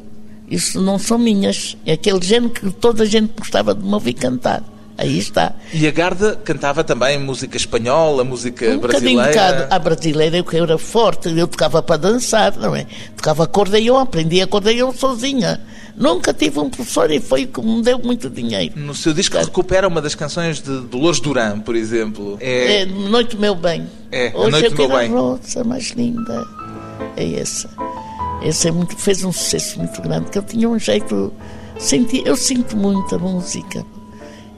Isso 0.50 0.80
não 0.80 0.98
são 0.98 1.18
minhas. 1.18 1.76
É 1.84 1.92
aquele 1.92 2.24
género 2.24 2.52
que 2.52 2.70
toda 2.72 3.02
a 3.02 3.06
gente 3.06 3.32
gostava 3.38 3.74
de 3.74 3.84
me 3.84 3.92
ouvir 3.92 4.14
cantar. 4.14 4.62
Aí 4.98 5.16
está. 5.16 5.54
E 5.72 5.86
a 5.86 5.92
Garda 5.92 6.34
cantava 6.44 6.82
também 6.82 7.16
música 7.20 7.56
espanhola, 7.56 8.24
música 8.24 8.66
Um 8.70 8.78
brasileira. 8.78 9.28
bocado. 9.28 9.66
A 9.70 9.78
brasileira 9.78 10.36
eu 10.38 10.44
que 10.44 10.56
era 10.56 10.76
forte, 10.76 11.28
eu 11.38 11.46
tocava 11.46 11.80
para 11.80 11.96
dançar, 11.98 12.56
não 12.56 12.74
é? 12.74 12.84
Tocava 13.16 13.44
acordeão, 13.44 13.96
aprendi 13.96 14.42
acordeão 14.42 14.92
sozinha. 14.92 15.60
Nunca 15.96 16.34
tive 16.34 16.58
um 16.58 16.68
professor 16.68 17.12
e 17.12 17.20
foi 17.20 17.46
que 17.46 17.60
me 17.62 17.80
deu 17.80 18.00
muito 18.00 18.28
dinheiro. 18.28 18.74
No 18.76 18.92
seu 18.92 19.14
disco 19.14 19.36
recupera 19.36 19.86
uma 19.86 20.02
das 20.02 20.16
canções 20.16 20.60
de 20.60 20.80
Dolores 20.80 21.20
Duran, 21.20 21.60
por 21.60 21.76
exemplo. 21.76 22.36
É, 22.40 22.84
Noite 22.84 23.36
Meu 23.36 23.54
Bem. 23.54 23.86
É, 24.10 24.32
Hoje 24.34 24.50
Noite 24.50 24.64
eu 24.64 24.70
do 24.72 24.76
Meu 24.88 24.88
Bem. 24.98 25.08
a 25.08 25.12
rosa 25.12 25.62
mais 25.62 25.90
linda. 25.90 26.44
É 27.16 27.34
essa. 27.40 27.70
Esse 28.42 28.66
é 28.66 28.72
muito, 28.72 28.96
fez 28.96 29.22
um 29.22 29.30
sucesso 29.32 29.78
muito 29.78 30.02
grande, 30.02 30.28
que 30.30 30.38
eu 30.38 30.42
tinha 30.42 30.68
um 30.68 30.78
jeito. 30.78 31.32
Senti, 31.78 32.20
eu 32.24 32.36
sinto 32.36 32.76
muito 32.76 33.14
a 33.14 33.18
música. 33.18 33.84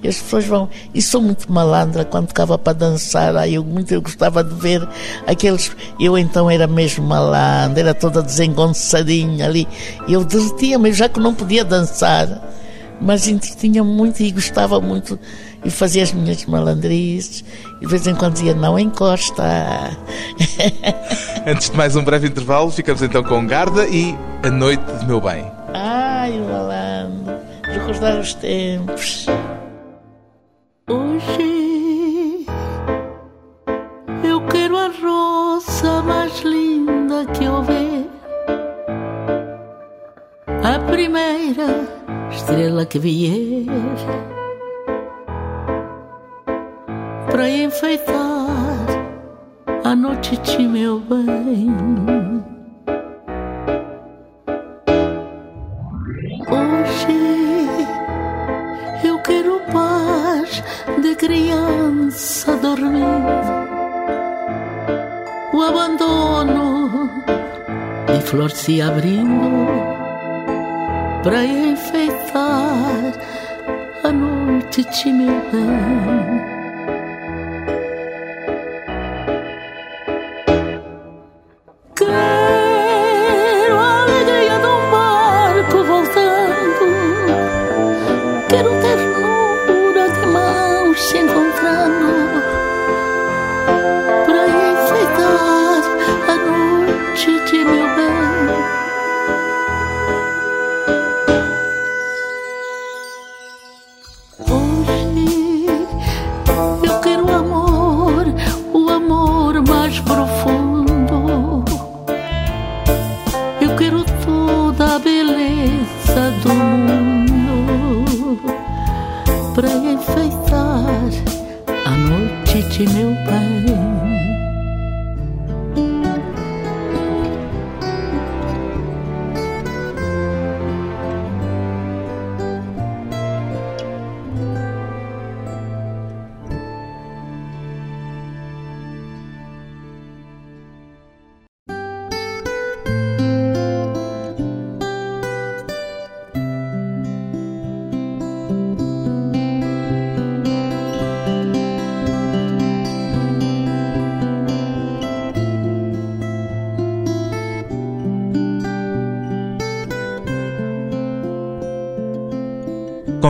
E 0.03 0.09
as 0.09 0.19
pessoas 0.19 0.47
vão. 0.47 0.69
E 0.95 1.03
sou 1.03 1.21
muito 1.21 1.51
malandra 1.53 2.05
quando 2.05 2.29
tocava 2.29 2.57
para 2.57 2.73
dançar. 2.73 3.37
Aí 3.37 3.55
eu, 3.55 3.65
muito, 3.65 3.93
eu 3.93 4.01
gostava 4.01 4.43
de 4.43 4.55
ver 4.55 4.87
aqueles. 5.27 5.71
Eu 5.99 6.17
então 6.17 6.51
era 6.51 6.67
mesmo 6.67 7.07
malandra, 7.07 7.81
era 7.81 7.95
toda 7.95 8.23
desengonçadinha 8.23 9.45
ali. 9.45 9.69
E 10.09 10.13
eu 10.13 10.25
derretia-me, 10.25 10.93
já 10.93 11.09
que 11.09 11.21
não 11.21 11.35
podia 11.35 11.65
dançar. 11.65 12.51
Mas 13.01 13.29
entretinha 13.29 13.83
muito 13.83 14.21
e 14.23 14.31
gostava 14.31 14.81
muito. 14.81 15.19
E 15.65 15.71
fazia 15.71 16.03
as 16.03 16.13
minhas 16.13 16.45
malandrices. 16.47 17.45
E 17.77 17.81
de 17.81 17.87
vez 17.87 18.07
em 18.07 18.15
quando 18.15 18.35
dizia: 18.35 18.55
Não 18.55 18.79
encosta. 18.79 19.97
Antes 21.47 21.71
de 21.71 21.77
mais 21.77 21.97
um 21.97 22.05
breve 22.05 22.29
intervalo, 22.29 22.71
ficamos 22.71 23.03
então 23.03 23.23
com 23.23 23.47
Garda 23.47 23.87
e 23.87 24.17
A 24.43 24.51
Noite 24.51 24.85
de 24.99 25.07
Meu 25.07 25.21
Bem. 25.21 25.51
Ai, 25.75 26.39
malandro. 26.41 27.35
Recordar 27.63 28.19
os 28.19 28.35
tempos. 28.35 29.27
Hoje 30.90 32.46
eu 34.24 34.44
quero 34.48 34.76
a 34.76 34.88
rosa 34.88 36.03
mais 36.03 36.40
linda 36.40 37.24
que 37.26 37.46
houver. 37.46 38.09
A 40.64 40.81
primeira 40.90 41.87
estrela 42.33 42.85
que 42.85 42.98
vier 42.98 43.66
para 47.31 47.48
enfeitar 47.48 48.16
a 49.85 49.94
noite 49.94 50.37
de 50.38 50.66
meu 50.66 50.98
bem. 50.98 52.19
Flor 68.31 68.53
se 68.53 68.81
abrindo 68.81 69.66
para 71.25 71.45
enfeitar 71.45 73.12
a 74.05 74.12
noite 74.12 74.85
de 74.85 75.12
meu 75.12 75.35
bem. 75.51 76.39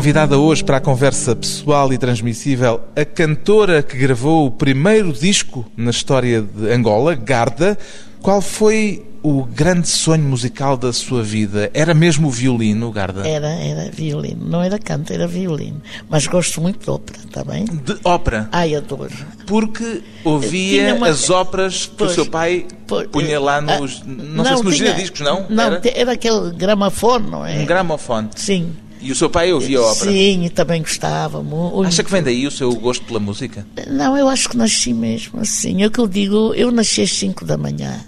Convidada 0.00 0.38
hoje 0.38 0.64
para 0.64 0.78
a 0.78 0.80
conversa 0.80 1.36
pessoal 1.36 1.92
e 1.92 1.98
transmissível, 1.98 2.80
a 2.96 3.04
cantora 3.04 3.82
que 3.82 3.98
gravou 3.98 4.46
o 4.46 4.50
primeiro 4.50 5.12
disco 5.12 5.70
na 5.76 5.90
história 5.90 6.40
de 6.40 6.72
Angola, 6.72 7.14
Garda. 7.14 7.76
Qual 8.22 8.40
foi 8.40 9.04
o 9.22 9.44
grande 9.44 9.88
sonho 9.88 10.22
musical 10.22 10.78
da 10.78 10.90
sua 10.90 11.22
vida 11.22 11.70
era 11.74 11.92
mesmo 11.92 12.28
o 12.28 12.30
violino, 12.30 12.90
Garda? 12.90 13.28
Era, 13.28 13.50
era 13.50 13.90
violino. 13.90 14.48
Não 14.48 14.62
era 14.62 14.78
canto, 14.78 15.12
era 15.12 15.26
violino. 15.26 15.82
Mas 16.08 16.26
gosto 16.26 16.62
muito 16.62 16.82
de 16.82 16.90
ópera, 16.90 17.18
está 17.18 17.44
bem? 17.44 17.66
De 17.66 17.98
ópera? 18.02 18.48
Ai, 18.52 18.74
adoro. 18.74 19.12
Porque 19.46 20.02
ouvia 20.24 20.94
uma... 20.94 21.08
as 21.08 21.28
óperas 21.28 21.84
que 21.84 21.96
pois, 21.96 22.12
o 22.12 22.14
seu 22.14 22.24
pai 22.24 22.66
pois, 22.86 23.06
punha 23.08 23.38
lá 23.38 23.56
ah, 23.58 23.78
nos... 23.78 24.02
Não, 24.06 24.14
não 24.16 24.44
sei 24.46 24.56
se 24.56 24.62
nos 24.62 24.76
tinha, 24.76 24.86
giradiscos, 24.86 25.20
não? 25.20 25.44
Não, 25.50 25.64
era, 25.64 25.82
era 25.84 26.12
aquele 26.12 26.52
gramafone, 26.52 27.30
não 27.30 27.44
é? 27.44 27.58
Um 27.58 27.66
gramafone. 27.66 28.30
Sim. 28.34 28.72
E 29.00 29.10
o 29.10 29.14
seu 29.14 29.30
pai 29.30 29.52
ouvia 29.52 29.80
ópera? 29.80 30.10
Sim, 30.10 30.50
também 30.54 30.82
gostava 30.82 31.42
muito. 31.42 31.84
Acha 31.84 32.04
que 32.04 32.10
vem 32.10 32.22
daí 32.22 32.46
o 32.46 32.50
seu 32.50 32.72
gosto 32.74 33.04
pela 33.04 33.18
música? 33.18 33.66
Não, 33.88 34.16
eu 34.16 34.28
acho 34.28 34.48
que 34.48 34.56
nasci 34.56 34.92
mesmo 34.92 35.40
assim. 35.40 35.82
É 35.82 35.86
o 35.86 35.90
que 35.90 35.98
eu 35.98 36.06
digo, 36.06 36.52
eu 36.54 36.70
nasci 36.70 37.02
às 37.02 37.10
5 37.12 37.44
da 37.44 37.56
manhã 37.56 37.98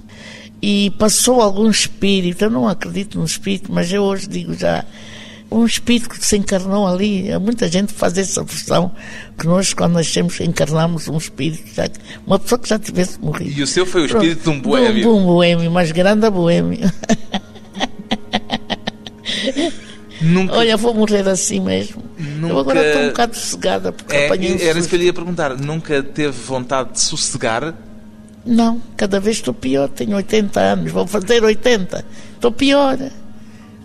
e 0.62 0.90
passou 0.98 1.40
algum 1.40 1.68
espírito, 1.68 2.44
eu 2.44 2.50
não 2.50 2.68
acredito 2.68 3.18
no 3.18 3.24
espírito, 3.24 3.72
mas 3.72 3.92
eu 3.92 4.02
hoje 4.02 4.28
digo 4.28 4.55
já, 4.55 4.85
um 5.50 5.66
espírito 5.66 6.09
que 6.09 6.24
se 6.24 6.37
encarnou 6.37 6.87
ali. 6.87 7.37
Muita 7.40 7.68
gente 7.68 7.92
faz 7.92 8.16
essa 8.16 8.44
versão, 8.44 8.92
que 9.37 9.46
nós, 9.46 9.74
quando 9.74 9.94
nascemos, 9.94 10.38
encarnamos 10.40 11.09
um 11.09 11.16
espírito, 11.16 11.74
já, 11.74 11.88
uma 12.26 12.38
pessoa 12.38 12.59
que 12.59 12.68
já 12.68 12.78
tivesse 12.78 13.20
morrido. 13.20 13.59
E 13.59 13.62
o 13.62 13.66
seu 13.66 13.85
foi 13.85 14.02
o 14.02 14.07
espírito 14.07 14.42
Pronto, 14.42 14.55
de 14.55 14.59
um 14.59 14.62
boêmio? 14.62 15.02
De 15.02 15.09
um 15.09 15.24
boêmio, 15.24 15.70
mais 15.70 15.90
grande 15.90 16.26
a 16.26 16.31
boêmio. 16.31 16.78
Nunca... 20.32 20.56
Olha, 20.56 20.76
vou 20.76 20.94
morrer 20.94 21.28
assim 21.28 21.60
mesmo. 21.60 22.02
Nunca... 22.18 22.54
Eu 22.54 22.58
agora 22.58 22.86
estou 22.86 23.02
um 23.02 23.08
bocado 23.08 23.36
sossegada 23.36 23.92
porque 23.92 24.16
é, 24.16 24.26
apanhei 24.26 24.54
um 24.54 24.58
Era 24.58 24.78
isso 24.78 24.88
que 24.88 24.94
eu 24.94 24.98
lhe 24.98 25.06
ia 25.06 25.12
perguntar. 25.12 25.56
Nunca 25.56 26.02
teve 26.02 26.30
vontade 26.30 26.92
de 26.92 27.00
sossegar? 27.00 27.74
Não, 28.44 28.80
cada 28.96 29.20
vez 29.20 29.36
estou 29.36 29.54
pior. 29.54 29.88
Tenho 29.88 30.16
80 30.16 30.60
anos, 30.60 30.92
vou 30.92 31.06
fazer 31.06 31.42
80. 31.42 32.04
Estou 32.34 32.50
pior. 32.50 32.98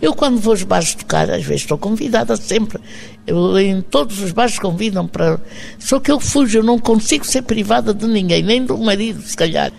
Eu, 0.01 0.13
quando 0.13 0.39
vou 0.39 0.53
aos 0.53 0.63
bares 0.63 0.93
tocar, 0.93 1.29
às 1.29 1.43
vezes 1.43 1.63
estou 1.63 1.77
convidada 1.77 2.35
sempre. 2.35 2.79
Eu, 3.25 3.57
em 3.59 3.81
todos 3.81 4.21
os 4.21 4.31
bares 4.31 4.59
convidam 4.59 5.07
para. 5.07 5.39
Só 5.79 5.99
que 5.99 6.11
eu 6.11 6.19
fujo, 6.19 6.59
eu 6.59 6.63
não 6.63 6.77
consigo 6.77 7.25
ser 7.25 7.41
privada 7.41 7.93
de 7.93 8.05
ninguém, 8.05 8.43
nem 8.43 8.63
do 8.63 8.77
marido, 8.77 9.21
se 9.21 9.35
calhar. 9.35 9.71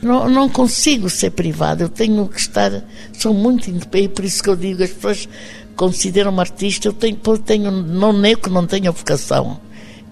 Não, 0.00 0.28
não 0.28 0.48
consigo 0.48 1.08
ser 1.08 1.30
privada, 1.30 1.82
eu 1.82 1.88
tenho 1.88 2.28
que 2.28 2.38
estar. 2.38 2.84
Sou 3.18 3.32
muito 3.32 3.68
independente, 3.70 4.10
por 4.10 4.24
isso 4.24 4.42
que 4.42 4.50
eu 4.50 4.56
digo, 4.56 4.82
as 4.82 4.90
pessoas 4.90 5.28
consideram-me 5.76 6.40
artista, 6.40 6.88
eu 6.88 6.92
tenho, 6.92 7.18
tenho, 7.44 7.70
não 7.70 8.12
nego 8.12 8.42
que 8.42 8.50
não 8.50 8.66
tenho 8.66 8.92
vocação. 8.92 9.60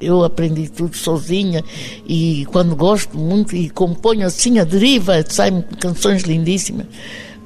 Eu 0.01 0.25
aprendi 0.25 0.69
tudo 0.69 0.97
sozinha 0.97 1.63
e 2.07 2.45
quando 2.51 2.75
gosto 2.75 3.17
muito 3.17 3.55
e 3.55 3.71
componho 3.71 4.27
assim 4.27 4.59
a 4.59 4.65
deriva, 4.65 5.25
saem 5.29 5.63
canções 5.79 6.23
lindíssimas 6.23 6.87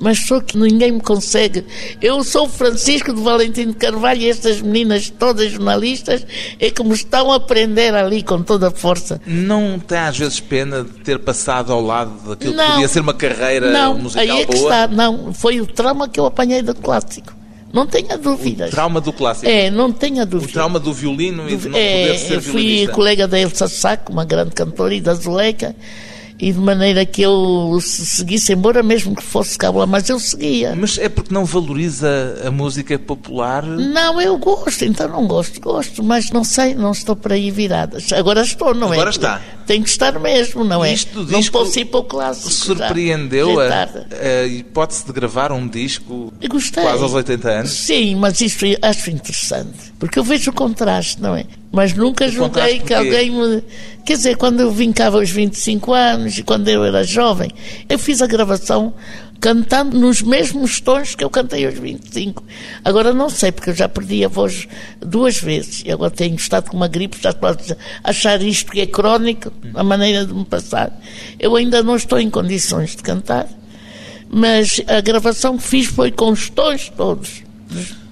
mas 0.01 0.19
só 0.27 0.41
que 0.41 0.57
ninguém 0.57 0.93
me 0.93 1.01
consegue. 1.01 1.65
Eu 2.01 2.23
sou 2.23 2.49
Francisco 2.49 3.13
de 3.13 3.21
Valentim 3.21 3.69
de 3.69 3.75
Carvalho 3.75 4.23
e 4.23 4.29
estas 4.29 4.61
meninas, 4.61 5.11
todas 5.11 5.53
jornalistas, 5.53 6.27
é 6.59 6.71
que 6.71 6.83
me 6.83 6.95
estão 6.95 7.33
a 7.33 7.37
aprender 7.37 7.95
ali 7.95 8.23
com 8.23 8.43
toda 8.43 8.69
a 8.69 8.71
força. 8.71 9.21
Não 9.27 9.79
tem 9.79 9.99
às 9.99 10.19
vezes 10.19 10.41
pena 10.41 10.85
de 10.85 10.91
ter 11.01 11.19
passado 11.19 11.73
ao 11.73 11.81
lado 11.81 12.29
daquilo 12.29 12.55
não, 12.55 12.65
que 12.65 12.73
podia 12.73 12.89
ser 12.89 13.01
uma 13.01 13.15
carreira 13.15 13.71
não, 13.71 13.99
musical 13.99 14.23
aí 14.23 14.43
é 14.43 14.47
que 14.47 14.57
boa? 14.57 14.65
Está, 14.65 14.89
não, 14.89 15.33
foi 15.33 15.61
o 15.61 15.67
trauma 15.67 16.09
que 16.09 16.21
eu 16.21 16.27
apanhei 16.27 16.63
do 16.63 16.75
clássico. 16.75 17.36
Não 17.77 17.87
tenha 17.87 18.17
dúvidas. 18.17 18.69
O 18.69 18.71
trauma 18.71 19.03
do 19.03 19.13
clássico. 19.13 19.47
É, 19.47 19.71
não 19.71 19.93
tenha 19.93 20.25
dúvidas. 20.25 20.51
O 20.51 20.55
trauma 20.55 20.81
do 20.81 20.95
violino 20.95 21.47
e 21.47 21.57
de 21.57 21.69
não 21.69 21.79
é, 21.79 22.07
poder 22.07 22.19
ser 22.19 22.35
eu 22.37 22.41
fui 22.41 22.53
violinista. 22.53 22.93
colega 22.95 23.29
da 23.29 23.39
Elsa 23.39 23.69
Saco, 23.69 24.11
uma 24.11 24.25
grande 24.25 24.53
cantora, 24.53 24.95
e 24.95 25.01
da 25.03 25.13
Zuleika, 25.13 25.77
e 26.39 26.53
de 26.53 26.59
maneira 26.59 27.07
que 27.07 27.23
eu 27.23 27.79
seguisse, 27.81 28.53
embora 28.53 28.83
mesmo 28.83 29.15
que 29.15 29.23
fosse 29.23 29.57
cábula, 29.57 29.87
mas 29.87 30.09
eu 30.09 30.19
seguia. 30.19 30.75
Mas 30.77 30.99
é 30.99 31.09
porque 31.09 31.33
não 31.33 31.45
valoriza 31.45 32.43
a 32.45 32.51
música 32.51 32.99
popular? 32.99 33.65
Não, 33.65 34.21
eu 34.21 34.37
gosto, 34.37 34.85
então 34.85 35.09
não 35.09 35.27
gosto, 35.27 35.61
gosto, 35.61 36.03
mas 36.03 36.31
não 36.31 36.45
sei, 36.45 36.75
não 36.75 36.93
estou 36.93 37.17
para 37.17 37.35
aí 37.35 37.51
virada. 37.51 37.99
Agora 38.15 38.43
estou, 38.43 38.75
não 38.75 38.93
Agora 38.93 38.95
é? 38.95 39.01
Agora 39.01 39.11
está. 39.11 39.41
Tem 39.67 39.83
que 39.83 39.89
estar 39.89 40.19
mesmo, 40.21 40.63
não 40.63 40.85
é? 40.85 40.93
Isto 40.93 41.25
não 41.25 41.43
posso 41.45 41.79
ir 41.79 41.87
para 41.87 42.01
o 42.01 42.05
clássico. 42.05 42.51
Surpreendeu-a 42.51 43.89
a 44.43 44.47
hipótese 44.47 45.07
de 45.07 45.13
gravar 45.13 45.51
um 45.53 45.67
disco 45.67 46.33
Gostei. 46.49 46.85
quase 46.85 47.03
aos 47.03 47.15
80 47.15 47.49
anos? 47.49 47.71
Sim, 47.73 48.15
mas 48.17 48.41
isto 48.41 48.65
acho 48.83 49.11
interessante, 49.11 49.93
porque 49.99 50.19
eu 50.19 50.25
vejo 50.25 50.51
o 50.51 50.55
contraste, 50.55 51.21
não 51.21 51.35
é? 51.35 51.47
Mas 51.73 51.93
nunca 51.93 52.29
julguei 52.29 52.79
que 52.81 52.95
alguém 52.95 53.31
me. 53.31 53.63
Quer 54.07 54.19
dizer, 54.19 54.37
quando 54.37 54.61
eu 54.61 54.71
vincava 54.71 55.19
aos 55.19 55.31
25 55.31 55.93
anos 55.93 56.39
e 56.39 56.45
quando 56.45 56.69
eu 56.69 56.85
era 56.85 57.03
jovem, 57.03 57.51
eu 57.89 57.99
fiz 57.99 58.23
a 58.23 58.27
gravação 58.29 58.95
cantando 59.41 59.99
nos 59.99 60.23
mesmos 60.23 60.81
tons 60.81 61.17
que 61.17 61.25
eu 61.25 61.29
cantei 61.29 61.67
aos 61.67 61.77
25. 61.77 62.41
Agora 62.85 63.13
não 63.13 63.29
sei, 63.29 63.51
porque 63.51 63.71
eu 63.71 63.75
já 63.75 63.89
perdi 63.89 64.25
a 64.25 64.29
voz 64.29 64.69
duas 65.01 65.41
vezes. 65.41 65.83
E 65.85 65.91
agora 65.91 66.13
tenho 66.13 66.37
estado 66.37 66.71
com 66.71 66.77
uma 66.77 66.87
gripe, 66.87 67.17
já 67.21 67.33
posso 67.33 67.77
achar 68.05 68.41
isto 68.41 68.71
que 68.71 68.81
é 68.81 68.87
crónico, 68.87 69.53
a 69.75 69.83
maneira 69.83 70.25
de 70.25 70.33
me 70.33 70.45
passar. 70.45 70.97
Eu 71.37 71.57
ainda 71.57 71.83
não 71.83 71.97
estou 71.97 72.21
em 72.21 72.31
condições 72.31 72.95
de 72.95 73.03
cantar, 73.03 73.49
mas 74.31 74.81
a 74.87 75.01
gravação 75.01 75.59
que 75.59 75.65
fiz 75.65 75.87
foi 75.87 76.13
com 76.13 76.31
os 76.31 76.49
tons 76.49 76.93
todos. 76.97 77.43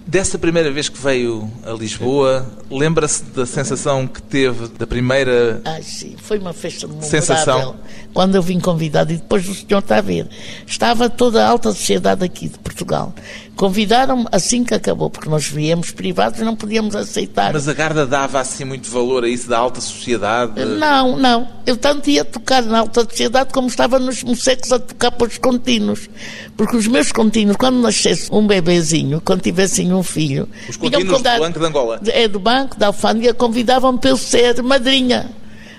Dessa 0.06 0.38
primeira 0.38 0.70
vez 0.70 0.88
que 0.88 1.00
veio 1.00 1.50
a 1.64 1.72
Lisboa, 1.72 2.46
lembra-se 2.70 3.24
da 3.24 3.46
sensação 3.46 4.06
que 4.06 4.20
teve 4.20 4.68
da 4.68 4.86
primeira. 4.86 5.62
Ah, 5.64 5.80
sim, 5.82 6.14
foi 6.18 6.38
uma 6.38 6.52
festa 6.52 6.86
memorável. 6.86 7.10
Sensação. 7.10 7.76
Quando 8.12 8.34
eu 8.34 8.42
vim 8.42 8.60
convidado, 8.60 9.12
e 9.12 9.16
depois 9.16 9.48
o 9.48 9.54
senhor 9.54 9.78
está 9.78 9.96
a 9.96 10.00
ver, 10.02 10.28
estava 10.66 11.08
toda 11.08 11.42
a 11.42 11.48
alta 11.48 11.72
sociedade 11.72 12.22
aqui 12.22 12.48
de 12.48 12.58
Portugal. 12.58 13.14
Convidaram-me 13.56 14.26
assim 14.32 14.64
que 14.64 14.74
acabou, 14.74 15.08
porque 15.08 15.28
nós 15.28 15.46
viemos 15.46 15.92
privados 15.92 16.40
e 16.40 16.44
não 16.44 16.56
podíamos 16.56 16.96
aceitar. 16.96 17.52
Mas 17.52 17.68
a 17.68 17.72
Garda 17.72 18.04
dava 18.04 18.40
assim 18.40 18.64
muito 18.64 18.90
valor 18.90 19.22
a 19.22 19.28
isso 19.28 19.48
da 19.48 19.56
alta 19.56 19.80
sociedade? 19.80 20.64
Não, 20.64 21.16
não. 21.16 21.48
Eu 21.64 21.76
tanto 21.76 22.10
ia 22.10 22.24
tocar 22.24 22.62
na 22.62 22.80
alta 22.80 23.04
sociedade 23.04 23.52
como 23.52 23.68
estava 23.68 24.00
nos 24.00 24.24
mocecos 24.24 24.72
a 24.72 24.80
tocar 24.80 25.12
para 25.12 25.28
os 25.28 25.38
contínuos. 25.38 26.10
Porque 26.56 26.76
os 26.76 26.88
meus 26.88 27.12
contínuos, 27.12 27.56
quando 27.56 27.76
nascesse 27.76 28.28
um 28.32 28.44
bebezinho, 28.44 29.20
quando 29.24 29.42
tivessem 29.42 29.94
um 29.94 30.02
filho... 30.02 30.48
Os 30.68 30.76
contínuos 30.76 31.22
do 31.22 31.38
Banco 31.38 31.60
de 31.60 31.66
Angola? 31.66 32.00
É, 32.06 32.26
do 32.26 32.40
Banco, 32.40 32.76
da 32.76 32.88
Alfândega, 32.88 33.34
convidavam-me 33.34 34.00
para 34.00 34.10
eu 34.10 34.16
ser 34.16 34.60
madrinha. 34.64 35.30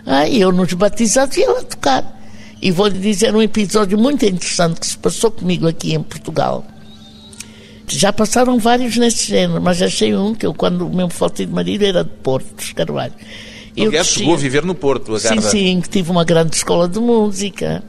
Ah, 0.05 0.29
eu 0.29 0.49
nos 0.53 0.71
batizados 0.71 1.35
ia 1.35 1.51
lá 1.51 1.61
tocar. 1.61 2.21
E 2.61 2.71
vou-lhe 2.71 2.97
dizer 2.97 3.35
um 3.35 3.41
episódio 3.41 3.97
muito 3.97 4.25
interessante 4.25 4.79
que 4.79 4.87
se 4.87 4.97
passou 4.97 5.29
comigo 5.29 5.67
aqui 5.67 5.93
em 5.93 6.01
Portugal 6.01 6.65
já 7.87 8.11
passaram 8.11 8.57
vários 8.57 8.97
nesse 8.97 9.27
género, 9.27 9.61
mas 9.61 9.81
achei 9.81 10.15
um 10.15 10.33
que 10.33 10.45
eu, 10.45 10.53
quando 10.53 10.87
o 10.87 10.95
meu 10.95 11.09
faltei 11.09 11.45
de 11.45 11.53
marido, 11.53 11.83
era 11.83 12.03
de 12.03 12.09
Porto, 12.09 12.55
dos 12.55 12.73
Carvalho. 12.73 13.13
Aliás, 13.77 14.07
chegou 14.07 14.33
a 14.33 14.37
viver 14.37 14.63
no 14.63 14.73
Porto, 14.73 15.15
a 15.15 15.19
Sim, 15.19 15.41
sim, 15.41 15.81
que 15.81 15.89
tive 15.89 16.09
uma 16.09 16.23
grande 16.23 16.55
escola 16.55 16.87
de 16.87 16.99
música, 16.99 17.83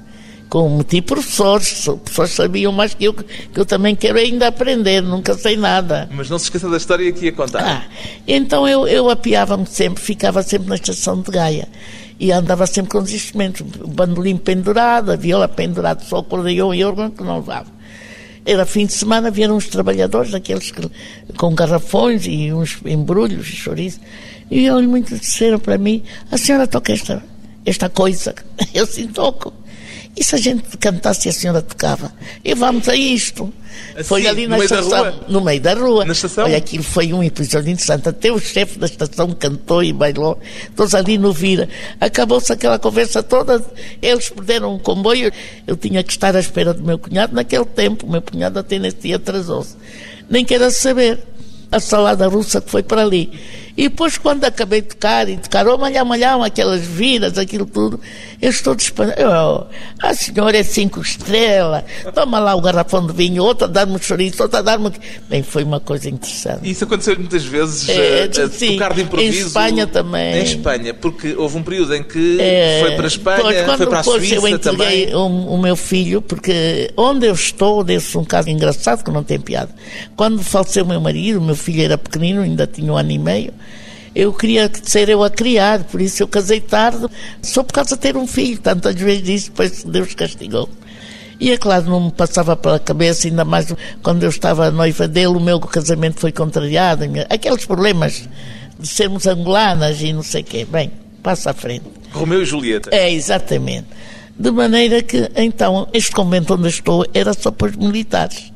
com 0.48 0.76
meti 0.76 1.00
professores, 1.00 1.88
pessoas 2.04 2.30
sabiam 2.30 2.72
mais 2.72 2.94
que 2.94 3.04
eu, 3.04 3.14
que 3.14 3.26
eu 3.54 3.64
também 3.64 3.94
quero 3.94 4.18
ainda 4.18 4.48
aprender, 4.48 5.00
nunca 5.00 5.34
sei 5.34 5.56
nada. 5.56 6.08
Mas 6.12 6.28
não 6.28 6.38
se 6.38 6.44
esqueça 6.46 6.68
da 6.68 6.76
história 6.76 7.10
que 7.12 7.26
ia 7.26 7.32
contar. 7.32 7.62
Ah, 7.62 7.84
então 8.26 8.66
eu, 8.66 8.86
eu 8.88 9.08
apiava-me 9.08 9.66
sempre, 9.66 10.02
ficava 10.02 10.42
sempre 10.42 10.68
na 10.68 10.74
estação 10.74 11.20
de 11.20 11.30
Gaia 11.30 11.68
e 12.18 12.32
andava 12.32 12.66
sempre 12.66 12.90
com 12.90 12.98
os 12.98 13.12
instrumentos, 13.12 13.60
o 13.80 13.88
bandolim 13.88 14.36
pendurado, 14.36 15.12
a 15.12 15.16
viola 15.16 15.46
pendurada, 15.46 16.02
só 16.02 16.16
o 16.16 16.20
acordeão 16.20 16.74
e 16.74 16.82
órgão 16.82 17.10
que 17.10 17.22
não 17.22 17.36
levava. 17.36 17.75
Era 18.46 18.64
fim 18.64 18.86
de 18.86 18.92
semana, 18.92 19.28
vieram 19.28 19.56
uns 19.56 19.66
trabalhadores, 19.66 20.32
aqueles 20.32 20.70
que, 20.70 20.88
com 21.36 21.52
garrafões 21.52 22.26
e 22.26 22.52
uns 22.52 22.78
embrulhos 22.84 23.48
e 23.48 23.56
chouriço. 23.56 24.00
E 24.48 24.66
eles 24.66 24.88
muito 24.88 25.18
disseram 25.18 25.58
para 25.58 25.76
mim, 25.76 26.04
a 26.30 26.38
senhora 26.38 26.64
toca 26.64 26.92
esta, 26.92 27.20
esta 27.64 27.88
coisa. 27.88 28.32
Eu 28.72 28.86
sim 28.86 29.08
toco. 29.08 29.52
E 30.16 30.24
se 30.24 30.34
a 30.34 30.38
gente 30.38 30.78
cantasse 30.78 31.28
e 31.28 31.30
a 31.30 31.32
senhora 31.32 31.60
tocava? 31.60 32.10
E 32.42 32.54
vamos 32.54 32.88
a 32.88 32.96
isto. 32.96 33.52
Assim, 33.94 34.04
foi 34.04 34.26
ali 34.26 34.46
na 34.46 34.56
no 34.56 34.62
estação, 34.62 35.04
meio 35.04 35.14
no 35.28 35.40
meio 35.42 35.60
da 35.60 35.74
rua. 35.74 36.06
Na 36.06 36.12
estação? 36.12 36.44
Olha, 36.44 36.56
aquilo 36.56 36.82
foi 36.82 37.12
um 37.12 37.22
episódio 37.22 37.70
interessante. 37.70 38.08
Até 38.08 38.32
o 38.32 38.38
chefe 38.38 38.78
da 38.78 38.86
estação 38.86 39.30
cantou 39.32 39.84
e 39.84 39.92
bailou, 39.92 40.40
todos 40.74 40.94
ali 40.94 41.18
no 41.18 41.34
vira. 41.34 41.68
Acabou-se 42.00 42.50
aquela 42.50 42.78
conversa 42.78 43.22
toda, 43.22 43.62
eles 44.00 44.30
perderam 44.30 44.74
um 44.74 44.78
comboio. 44.78 45.30
Eu 45.66 45.76
tinha 45.76 46.02
que 46.02 46.12
estar 46.12 46.34
à 46.34 46.40
espera 46.40 46.72
do 46.72 46.82
meu 46.82 46.98
cunhado 46.98 47.34
naquele 47.34 47.66
tempo. 47.66 48.06
O 48.06 48.10
meu 48.10 48.22
cunhado 48.22 48.58
até 48.58 48.78
nesse 48.78 48.96
dia 48.96 49.16
atrasou-se. 49.16 49.76
Nem 50.30 50.46
queira 50.46 50.70
saber 50.70 51.18
a 51.70 51.78
salada 51.78 52.26
russa 52.26 52.62
que 52.62 52.70
foi 52.70 52.82
para 52.82 53.02
ali. 53.02 53.30
E 53.76 53.88
depois, 53.90 54.16
quando 54.16 54.44
acabei 54.44 54.80
de 54.80 54.88
tocar 54.88 55.28
e 55.28 55.36
tocar, 55.36 55.66
oh, 55.68 55.76
malhar, 55.76 56.04
malhar, 56.06 56.40
aquelas 56.42 56.80
viras, 56.80 57.36
aquilo 57.36 57.66
tudo, 57.66 58.00
eu 58.40 58.48
estou 58.48 58.74
disponível. 58.74 59.28
Oh, 59.28 59.66
a 60.06 60.14
senhora 60.14 60.56
é 60.56 60.62
cinco 60.62 61.00
estrelas, 61.02 61.84
toma 62.14 62.38
lá 62.38 62.54
o 62.54 62.60
garrafão 62.62 63.06
de 63.06 63.12
vinho, 63.12 63.42
outra 63.42 63.66
a 63.66 63.70
dar-me 63.70 63.98
chouriço, 63.98 64.42
outra 64.42 64.60
a 64.60 64.62
dar-me. 64.62 64.90
Bem, 65.28 65.42
foi 65.42 65.62
uma 65.62 65.78
coisa 65.78 66.08
interessante. 66.08 66.68
Isso 66.70 66.84
aconteceu 66.84 67.16
muitas 67.18 67.44
vezes, 67.44 67.86
É, 67.90 68.22
a, 68.34 68.44
a 68.44 68.48
sim, 68.48 68.72
tocar 68.72 68.94
de 68.94 69.02
improviso. 69.02 69.36
em 69.38 69.46
Espanha 69.46 69.86
também. 69.86 70.36
Em 70.38 70.42
Espanha, 70.42 70.94
porque 70.94 71.34
houve 71.36 71.58
um 71.58 71.62
período 71.62 71.94
em 71.94 72.02
que 72.02 72.38
É, 72.40 72.78
foi 72.80 72.90
para 72.92 73.04
a 73.04 73.08
Espanha, 73.08 73.38
pois, 73.42 73.62
quando 73.62 73.76
foi 73.78 73.86
para 73.88 73.98
a 73.98 74.02
depois 74.02 74.32
eu 74.32 74.40
Suíça 74.40 74.56
entreguei 74.56 75.06
também. 75.08 75.14
o, 75.14 75.26
o 75.54 75.58
meu 75.58 75.76
filho, 75.76 76.22
porque 76.22 76.90
onde 76.96 77.26
eu 77.26 77.34
estou, 77.34 77.84
desse 77.84 78.16
um 78.16 78.24
caso 78.24 78.48
engraçado 78.48 79.04
que 79.04 79.10
não 79.10 79.22
tem 79.22 79.38
piada. 79.38 79.74
Quando 80.16 80.42
faleceu 80.42 80.84
o 80.84 80.88
meu 80.88 81.00
marido, 81.00 81.38
o 81.40 81.42
meu 81.42 81.54
filho 81.56 81.82
era 81.82 81.98
pequenino, 81.98 82.40
ainda 82.40 82.66
tinha 82.66 82.90
um 82.90 82.96
ano 82.96 83.10
e 83.10 83.18
meio, 83.18 83.52
eu 84.16 84.32
queria 84.32 84.70
ser 84.82 85.10
eu 85.10 85.22
a 85.22 85.28
criar, 85.28 85.84
por 85.84 86.00
isso 86.00 86.22
eu 86.22 86.26
casei 86.26 86.58
tarde, 86.58 87.06
só 87.42 87.62
por 87.62 87.74
causa 87.74 87.94
de 87.96 88.00
ter 88.00 88.16
um 88.16 88.26
filho, 88.26 88.58
tantas 88.58 88.94
vezes 88.94 89.22
disse, 89.22 89.50
depois 89.50 89.84
Deus 89.84 90.14
castigou. 90.14 90.70
E 91.38 91.50
é 91.52 91.58
claro, 91.58 91.90
não 91.90 92.06
me 92.06 92.10
passava 92.10 92.56
pela 92.56 92.78
cabeça, 92.78 93.28
ainda 93.28 93.44
mais 93.44 93.70
quando 94.02 94.22
eu 94.22 94.30
estava 94.30 94.70
noiva 94.70 95.06
dele, 95.06 95.26
o 95.26 95.40
meu 95.40 95.60
casamento 95.60 96.18
foi 96.18 96.32
contrariado, 96.32 97.04
aqueles 97.28 97.66
problemas 97.66 98.26
de 98.80 98.88
sermos 98.88 99.26
angolanas 99.26 100.00
e 100.00 100.14
não 100.14 100.22
sei 100.22 100.40
o 100.40 100.44
quê. 100.44 100.64
Bem, 100.64 100.90
passa 101.22 101.50
à 101.50 101.54
frente. 101.54 101.84
Romeu 102.10 102.42
e 102.42 102.46
Julieta. 102.46 102.88
É, 102.92 103.12
exatamente. 103.12 103.86
De 104.38 104.50
maneira 104.50 105.02
que, 105.02 105.30
então, 105.36 105.88
este 105.92 106.12
convento 106.12 106.54
onde 106.54 106.68
estou 106.68 107.04
era 107.12 107.34
só 107.34 107.50
para 107.50 107.68
os 107.68 107.76
militares. 107.76 108.50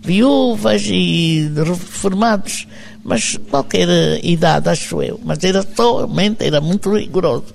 Viúvas 0.00 0.82
e 0.86 1.52
reformados, 1.56 2.66
mas 3.04 3.38
qualquer 3.50 3.88
idade, 4.24 4.68
acho 4.68 5.02
eu. 5.02 5.20
Mas 5.22 5.44
era 5.44 5.64
somente, 5.76 6.44
era 6.44 6.60
muito 6.60 6.96
rigoroso. 6.96 7.54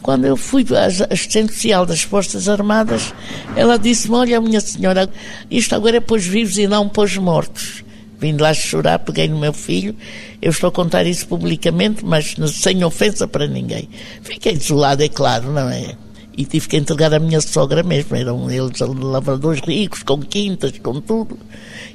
Quando 0.00 0.24
eu 0.24 0.36
fui 0.36 0.64
assistente 1.10 1.52
social 1.52 1.84
das 1.84 2.02
Forças 2.02 2.48
Armadas, 2.48 3.12
ela 3.56 3.76
disse-me, 3.76 4.14
olha, 4.14 4.40
minha 4.40 4.60
senhora, 4.60 5.10
isto 5.50 5.74
agora 5.74 5.96
é 5.96 6.04
os 6.08 6.24
vivos 6.24 6.56
e 6.56 6.68
não 6.68 6.90
os 6.96 7.16
mortos. 7.18 7.84
Vim 8.20 8.34
de 8.34 8.42
lá 8.42 8.54
chorar, 8.54 9.00
peguei 9.00 9.28
no 9.28 9.38
meu 9.38 9.52
filho. 9.52 9.94
Eu 10.40 10.50
estou 10.50 10.68
a 10.68 10.72
contar 10.72 11.06
isso 11.06 11.26
publicamente, 11.26 12.04
mas 12.04 12.36
sem 12.52 12.82
ofensa 12.84 13.26
para 13.26 13.46
ninguém. 13.46 13.88
Fiquei 14.22 14.54
desolado, 14.56 15.02
é 15.02 15.08
claro, 15.08 15.52
não 15.52 15.68
é? 15.68 15.94
E 16.38 16.44
tive 16.44 16.68
que 16.68 16.76
entregar 16.76 17.12
a 17.12 17.18
minha 17.18 17.40
sogra 17.40 17.82
mesmo. 17.82 18.14
Eram 18.14 18.48
eles 18.48 18.78
lavradores 18.78 19.60
ricos, 19.60 20.04
com 20.04 20.20
quintas, 20.20 20.70
com 20.78 21.00
tudo. 21.00 21.36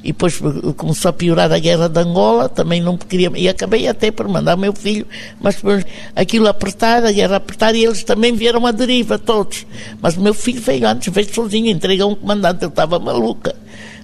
E 0.04 0.08
depois 0.08 0.38
começou 0.76 1.08
a 1.08 1.14
piorar 1.14 1.50
a 1.50 1.58
guerra 1.58 1.88
de 1.88 1.98
Angola, 2.02 2.50
também 2.50 2.82
não 2.82 2.98
queria. 2.98 3.32
E 3.38 3.48
acabei 3.48 3.88
até 3.88 4.12
por 4.12 4.28
mandar 4.28 4.58
meu 4.58 4.74
filho, 4.74 5.08
mas 5.40 5.56
depois 5.56 5.86
aquilo 6.14 6.50
apertar, 6.50 7.06
a 7.06 7.12
guerra 7.14 7.38
apertar, 7.38 7.74
e 7.74 7.86
eles 7.86 8.04
também 8.04 8.34
vieram 8.34 8.68
à 8.68 8.72
deriva, 8.72 9.18
todos. 9.18 9.66
Mas 10.02 10.18
o 10.18 10.22
meu 10.22 10.34
filho 10.34 10.60
veio 10.60 10.86
antes, 10.86 11.14
veio 11.14 11.34
sozinho, 11.34 11.68
entregou 11.68 12.12
um 12.12 12.16
comandante, 12.16 12.64
eu 12.64 12.70
estava 12.70 13.00
maluca. 13.00 13.56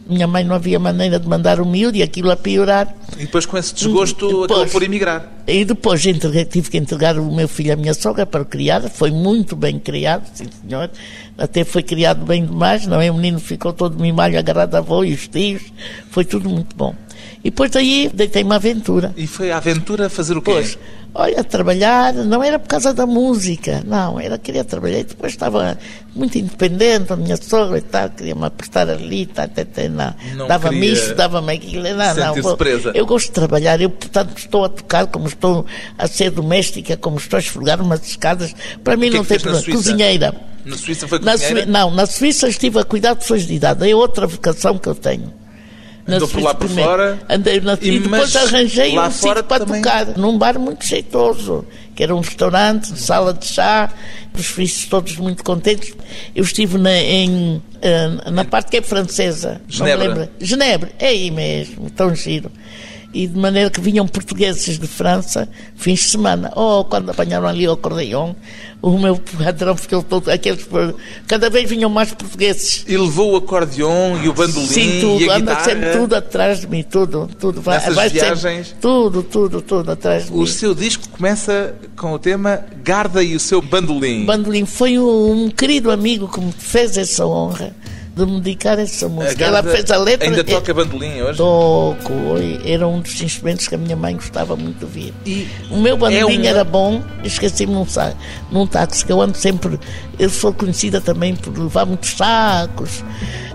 Minha 0.10 0.26
mãe 0.28 0.44
não 0.44 0.56
havia 0.56 0.80
maneira 0.80 1.20
de 1.20 1.28
mandar 1.28 1.60
o 1.62 1.66
miúdo 1.66 1.96
e 1.98 2.02
aquilo 2.04 2.32
a 2.32 2.36
piorar. 2.36 2.94
E 3.16 3.22
depois, 3.26 3.46
com 3.46 3.58
esse 3.58 3.74
desgosto, 3.76 4.26
Depois- 4.28 4.46
acabou 4.52 4.66
por 4.68 4.84
emigrar. 4.84 5.32
E 5.48 5.64
depois 5.64 6.06
entreguei- 6.06 6.46
tive 6.46 6.70
que 6.70 6.78
entregar 6.78 7.18
o 7.20 7.32
meu 7.32 7.48
filho 7.48 7.74
à 7.74 7.76
minha 7.76 7.94
sogra 7.94 8.26
para 8.26 8.42
o 8.42 8.46
criar. 8.46 8.82
Foi 8.90 9.12
muito 9.12 9.56
bem 9.56 9.78
criado, 9.80 10.28
sim 10.34 10.46
senhor. 10.68 10.90
Até 11.38 11.64
foi 11.64 11.84
criado 11.84 12.26
bem 12.26 12.46
demais, 12.46 12.86
não 12.88 13.00
é? 13.00 13.10
O 13.10 13.14
menino 13.14 13.40
ficou 13.40 13.72
todo 13.72 14.00
mimalho 14.00 14.38
agarrado 14.38 14.76
à 14.76 14.80
avó 14.80 15.04
e 15.04 15.14
os 15.14 15.28
tios. 15.28 15.62
Foi 16.10 16.26
tudo 16.26 16.50
muito 16.50 16.76
bom. 16.76 16.94
E 17.42 17.50
depois 17.50 17.72
daí 17.72 18.10
deitei-me 18.14 18.52
à 18.52 18.56
aventura. 18.56 19.14
E 19.16 19.26
foi 19.26 19.50
a 19.52 19.58
aventura 19.58 20.10
fazer 20.10 20.36
o 20.36 20.42
quê? 20.42 20.52
Pois, 20.52 20.78
olha, 21.16 21.42
trabalhar 21.42 22.14
não 22.14 22.44
era 22.44 22.60
por 22.60 22.68
causa 22.68 22.94
da 22.94 23.06
música, 23.06 23.82
não, 23.88 24.20
era 24.20 24.38
queria 24.38 24.66
trabalhar. 24.66 25.00
E 25.00 25.04
depois 25.06 25.32
estava 25.32 25.78
muito 26.14 26.38
independente, 26.38 27.14
a 27.14 27.16
minha 27.16 27.38
sogra 27.38 27.78
e 27.78 27.82
tal, 27.82 28.10
queria-me 28.10 28.44
apertar 28.46 28.90
ali, 28.90 29.26
tá, 29.26 29.48
tá, 29.48 29.64
tá, 29.64 29.88
não. 29.88 30.14
Não 30.36 30.48
dava-me 30.50 30.80
queria 30.82 30.94
isto, 30.94 31.16
dava-me 31.16 31.54
aquilo, 31.54 31.84
não, 31.84 32.14
não. 32.16 32.34
vou-. 32.42 32.58
Eu 32.94 33.06
gosto 33.06 33.28
de 33.28 33.32
trabalhar, 33.32 33.80
eu, 33.80 33.90
portanto, 33.90 34.38
estou 34.38 34.66
a 34.66 34.70
tocar, 34.70 35.08
como 35.08 35.28
estou 35.28 35.66
a 35.98 36.08
ser 36.08 36.32
doméstica, 36.32 36.98
como 36.98 37.18
estou 37.18 37.38
a 37.38 37.40
esfregar 37.40 37.82
umas 37.82 38.06
escadas, 38.06 38.54
para 38.84 38.98
mim 38.98 39.10
que 39.12 39.16
é 39.16 39.18
não 39.18 39.24
que 39.24 39.30
tem 39.30 39.38
na 39.38 39.44
problema. 39.62 39.78
Cozinheira. 39.78 40.36
Na 40.66 40.78
Suíça 40.78 41.08
foi 41.08 41.20
Na 41.20 41.32
cozinheira? 41.32 41.62
Sui- 41.64 41.72
não, 41.72 41.90
na 41.92 42.06
Suíça 42.06 42.50
estive 42.50 42.80
a 42.80 42.84
cuidar 42.84 43.14
de 43.14 43.20
pessoas 43.22 43.48
de 43.48 43.54
idade, 43.54 43.90
é 43.90 43.96
outra 43.96 44.28
vocação 44.28 44.78
que 44.78 44.90
eu 44.90 44.94
tenho. 44.96 45.39
Andou 46.08 46.28
por 46.28 46.42
lá 46.42 46.54
por 46.54 46.68
fora? 46.70 47.20
Andei 47.30 47.60
na, 47.62 47.78
E 47.82 47.90
e, 47.90 48.00
depois 48.00 48.36
arranjei 48.36 48.98
um 48.98 49.12
sítio 49.12 49.44
para 49.44 49.66
também? 49.66 49.82
tocar, 49.82 50.08
num 50.18 50.38
bar 50.38 50.58
muito 50.60 50.86
jeitoso, 50.86 51.66
que 51.96 52.02
era 52.02 52.16
um 52.16 52.20
restaurante, 52.22 52.98
sala 53.00 53.34
de 53.34 53.46
chá, 53.46 53.90
os 54.34 54.46
suíços 54.46 54.86
todos 54.86 55.16
muito 55.18 55.44
contentes. 55.44 55.94
Eu 56.36 56.44
estive 56.44 56.78
na, 56.78 56.96
em, 56.96 57.62
eh, 57.82 58.08
na 58.32 58.44
parte 58.46 58.72
que 58.72 58.78
é 58.78 58.82
francesa. 58.82 59.62
Genebra. 59.68 60.06
Não 60.08 60.14
me 60.14 60.20
lembro. 60.20 60.34
Genebra, 60.40 60.92
é 60.98 61.08
aí 61.08 61.30
mesmo, 61.30 61.90
tão 61.92 62.16
giro. 62.16 62.52
E 63.12 63.26
de 63.26 63.40
maneira 63.40 63.72
que 63.72 63.82
vinham 63.82 64.08
portugueses 64.08 64.78
de 64.78 64.86
França, 64.88 65.50
fins 65.76 66.00
de 66.02 66.10
semana. 66.10 66.52
Oh, 66.56 66.86
quando 66.86 67.10
apanharam 67.10 67.48
ali 67.48 67.68
o 67.68 67.72
acordeão, 67.72 68.36
o 68.84 69.00
meu 69.00 69.18
patrão 69.18 69.76
ficou 69.76 70.04
todo. 70.04 70.30
Aqueles, 70.30 70.68
cada 71.28 71.50
vez 71.50 71.68
vinham 71.68 71.90
mais 71.90 72.14
portugueses. 72.14 72.86
E 72.88 72.96
levou 72.96 73.32
o 73.34 73.38
acordeão 73.38 74.20
e 74.24 74.30
o 74.30 74.34
bandolim 74.34 74.68
Sim, 74.68 75.00
tudo, 75.02 75.22
e 75.24 75.30
a 75.30 75.38
anda 75.38 75.56
guitarra. 75.56 75.64
sempre 75.64 75.92
tudo 75.98 76.16
atrás 76.16 76.60
de 76.62 76.68
mim, 76.68 76.84
tudo, 76.84 77.28
tudo. 77.40 77.62
Vai, 77.62 77.80
Nessas 77.80 77.96
vai 77.96 78.10
sempre- 78.12 78.26
viagens? 78.28 78.76
tudo, 78.80 79.24
tudo, 79.24 79.60
tudo 79.64 79.92
atrás 79.92 80.28
de 80.28 80.32
O 80.32 80.42
mim. 80.42 80.46
seu 80.46 80.76
disco 80.76 81.10
começa 81.10 81.74
com 81.98 82.14
o 82.14 82.20
tema 82.20 82.64
Garda 82.84 83.24
e 83.24 83.36
o 83.36 83.40
seu 83.40 83.60
bandolim. 83.60 84.24
Bandolim 84.26 84.68
foi 84.68 85.00
um, 85.00 85.46
um 85.46 85.50
querido 85.50 85.90
amigo 85.90 86.28
que 86.32 86.40
me 86.40 86.52
fez 86.52 86.96
essa 86.96 87.26
honra 87.26 87.74
de 88.26 88.32
me 88.32 88.40
dedicar 88.42 88.78
a 88.78 88.82
essa 88.82 89.06
A 89.06 89.10
música. 89.10 89.44
Ela 89.46 89.62
Garda 89.62 89.72
fez 89.72 89.92
a 89.92 89.98
letra. 89.98 90.28
Ainda 90.28 90.42
é- 90.42 90.44
toca 90.44 90.74
bandolim 90.74 91.22
hoje? 91.22 91.38
Toco, 91.38 92.14
era 92.66 92.88
um 92.88 93.00
dos 93.02 93.22
instrumentos 93.22 93.68
que 93.68 93.76
a 93.76 93.78
minha 93.78 93.96
mãe 93.96 94.16
gostava 94.16 94.56
muito 94.56 94.80
de 94.80 94.86
ouvir. 94.86 95.14
E 95.26 95.48
O 95.70 95.78
meu 95.78 95.98
bandolim 95.98 96.38
é 96.38 96.42
um- 96.42 96.46
era 96.46 96.64
bom, 96.64 97.02
esqueci-me 97.24 97.74
num, 97.74 97.86
num 98.52 98.68
táxi, 98.68 99.06
que 99.06 99.12
eu 99.12 99.22
ando 99.22 99.38
sempre. 99.38 99.80
Eu 100.18 100.30
sou 100.30 100.54
conhecida 100.54 101.00
também 101.02 101.36
por 101.36 101.58
levar 101.58 101.86
muitos 101.86 102.12
sacos. 102.12 103.04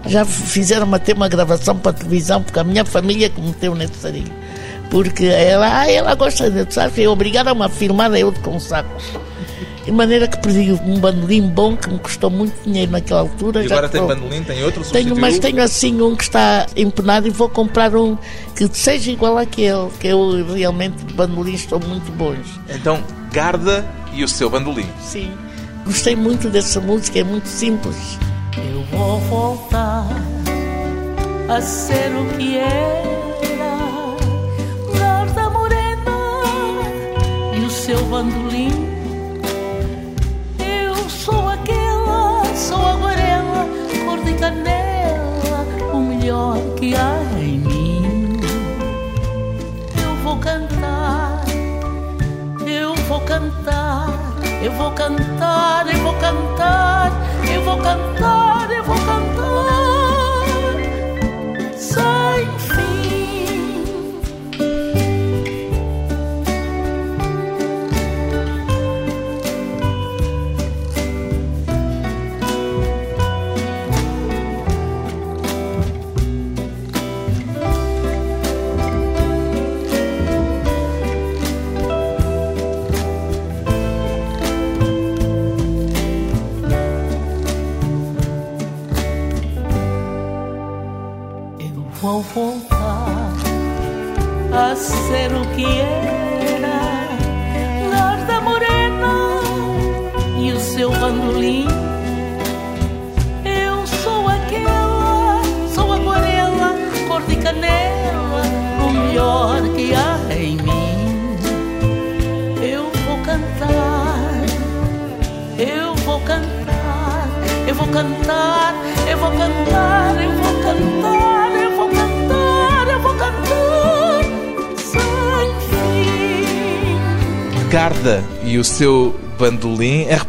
Já 0.06 0.24
fizeram 0.24 0.92
até 0.94 1.12
uma 1.14 1.28
gravação 1.28 1.78
para 1.78 1.90
a 1.90 1.94
televisão, 1.94 2.42
porque 2.42 2.58
a 2.58 2.64
minha 2.64 2.84
família 2.84 3.28
que 3.30 3.40
meteu 3.40 3.74
nesse 3.74 3.94
sarinho. 3.94 4.32
Porque 4.90 5.24
ela, 5.26 5.80
ah, 5.80 5.90
ela 5.90 6.14
gosta 6.14 6.50
de 6.50 6.72
sacos, 6.72 6.98
e 6.98 7.06
obrigaram-me 7.06 7.62
a 7.64 7.68
filmar 7.68 8.12
eu 8.14 8.32
com 8.32 8.60
sacos. 8.60 9.02
De 9.84 9.92
maneira 9.92 10.26
que 10.26 10.38
perdi 10.38 10.72
um 10.72 10.98
bandolim 10.98 11.48
bom 11.48 11.76
que 11.76 11.90
me 11.90 11.98
custou 11.98 12.30
muito 12.30 12.54
dinheiro 12.64 12.92
naquela 12.92 13.20
altura. 13.20 13.64
E 13.64 13.68
já 13.68 13.74
agora 13.74 13.88
tem 13.88 14.06
bandolim, 14.06 14.42
tem 14.42 14.64
outro 14.64 14.82
tenho, 14.82 15.08
substituiu? 15.08 15.20
mas 15.20 15.38
tenho 15.38 15.62
assim 15.62 16.00
um 16.00 16.16
que 16.16 16.24
está 16.24 16.66
empenado 16.76 17.26
e 17.26 17.30
vou 17.30 17.48
comprar 17.48 17.94
um 17.94 18.16
que 18.56 18.68
seja 18.72 19.10
igual 19.10 19.36
àquele, 19.36 19.88
que 20.00 20.08
eu 20.08 20.54
realmente 20.54 21.04
de 21.04 21.12
bandolim 21.12 21.54
estou 21.54 21.80
muito 21.80 22.10
bons. 22.12 22.46
Então, 22.68 23.02
Garda 23.32 23.84
e 24.12 24.22
o 24.22 24.28
seu 24.28 24.48
bandolim. 24.48 24.86
Sim. 25.02 25.30
Gostei 25.84 26.16
muito 26.16 26.48
dessa 26.48 26.80
música, 26.80 27.18
é 27.18 27.24
muito 27.24 27.46
simples. 27.46 27.96
Eu 28.56 28.82
vou 28.84 29.18
voltar 29.20 30.06
a 31.48 31.60
ser 31.60 32.12
o 32.14 32.36
que 32.36 32.56
era. 32.56 32.94
Garda 34.98 35.50
morena 35.50 36.10
e 37.54 37.64
o 37.64 37.70
seu 37.70 38.02
bandolim. 38.06 38.83
Cantar, 53.64 54.06
eu 54.62 54.72
vou 54.72 54.90
cantar, 54.92 55.86
eu 55.92 55.98
vou 56.02 56.14
cantar, 56.14 57.12
eu 57.54 57.62
vou 57.62 57.76
cantar, 57.78 58.70
eu 58.70 58.84
vou 58.84 58.96
cantar. 58.96 59.33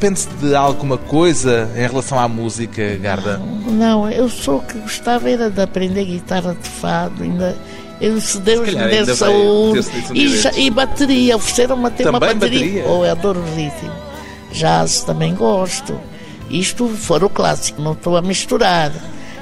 Arrepende-se 0.05 0.27
de 0.41 0.55
alguma 0.55 0.97
coisa 0.97 1.69
em 1.75 1.81
relação 1.81 2.19
à 2.19 2.27
música, 2.27 2.95
Garda? 2.97 3.41
Não, 3.67 4.09
eu 4.09 4.29
sou 4.29 4.61
que 4.61 4.77
gostava 4.79 5.29
era 5.29 5.49
de 5.49 5.61
aprender 5.61 6.05
guitarra 6.05 6.55
de 6.61 6.69
fado, 6.69 7.23
ainda. 7.23 7.55
Eu, 7.99 8.19
se 8.19 8.39
Deus 8.39 8.67
me 8.67 8.75
der 8.75 9.05
saúde. 9.15 9.87
E, 10.13 10.65
e 10.65 10.69
bateria, 10.69 11.35
ofereceram-me 11.37 11.87
até 11.87 12.09
uma 12.09 12.19
bateria. 12.19 12.59
bateria? 12.59 12.85
Oh, 12.87 13.05
eu 13.05 13.11
adoro 13.11 13.39
o 13.39 13.55
ritmo. 13.55 13.91
Jazz 14.51 15.01
também 15.01 15.33
gosto. 15.33 15.99
Isto 16.49 16.87
fora 16.89 17.25
o 17.25 17.29
clássico, 17.29 17.81
não 17.81 17.93
estou 17.93 18.15
a 18.17 18.21
misturar. 18.21 18.91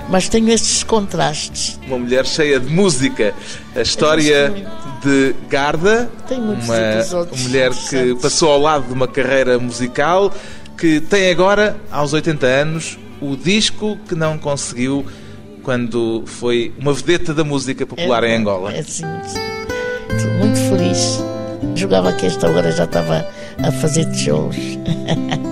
Mas 0.10 0.28
tenho 0.30 0.50
estes 0.50 0.84
contrastes. 0.84 1.80
Uma 1.88 1.98
mulher 1.98 2.26
cheia 2.26 2.60
de 2.60 2.70
música. 2.72 3.34
A 3.76 3.82
história 3.82 4.54
de 5.02 5.36
Garda, 5.50 6.10
uma 6.32 7.26
mulher 7.38 7.72
que 7.72 8.16
passou 8.16 8.52
ao 8.52 8.60
lado 8.60 8.88
de 8.88 8.94
uma 8.94 9.08
carreira 9.08 9.58
musical, 9.58 10.32
que 10.78 11.00
tem 11.00 11.32
agora, 11.32 11.78
aos 11.92 12.14
80 12.14 12.46
anos, 12.46 12.98
o 13.22 13.36
disco 13.36 13.98
que 14.08 14.16
não 14.16 14.38
conseguiu 14.38 15.06
quando 15.64 16.24
foi 16.26 16.74
uma 16.78 16.94
vedeta 16.94 17.34
da 17.34 17.44
música 17.44 17.86
popular 17.86 18.24
em 18.24 18.36
Angola. 18.36 18.74
É 18.74 18.80
assim, 18.80 19.06
estou 20.10 20.32
muito 20.34 20.60
feliz. 20.70 21.24
Jogava 21.76 22.12
que 22.14 22.26
esta 22.26 22.50
hora 22.50 22.72
já 22.72 22.84
estava 22.84 23.26
a 23.58 23.72
fazer 23.72 24.14
shows. 24.14 24.56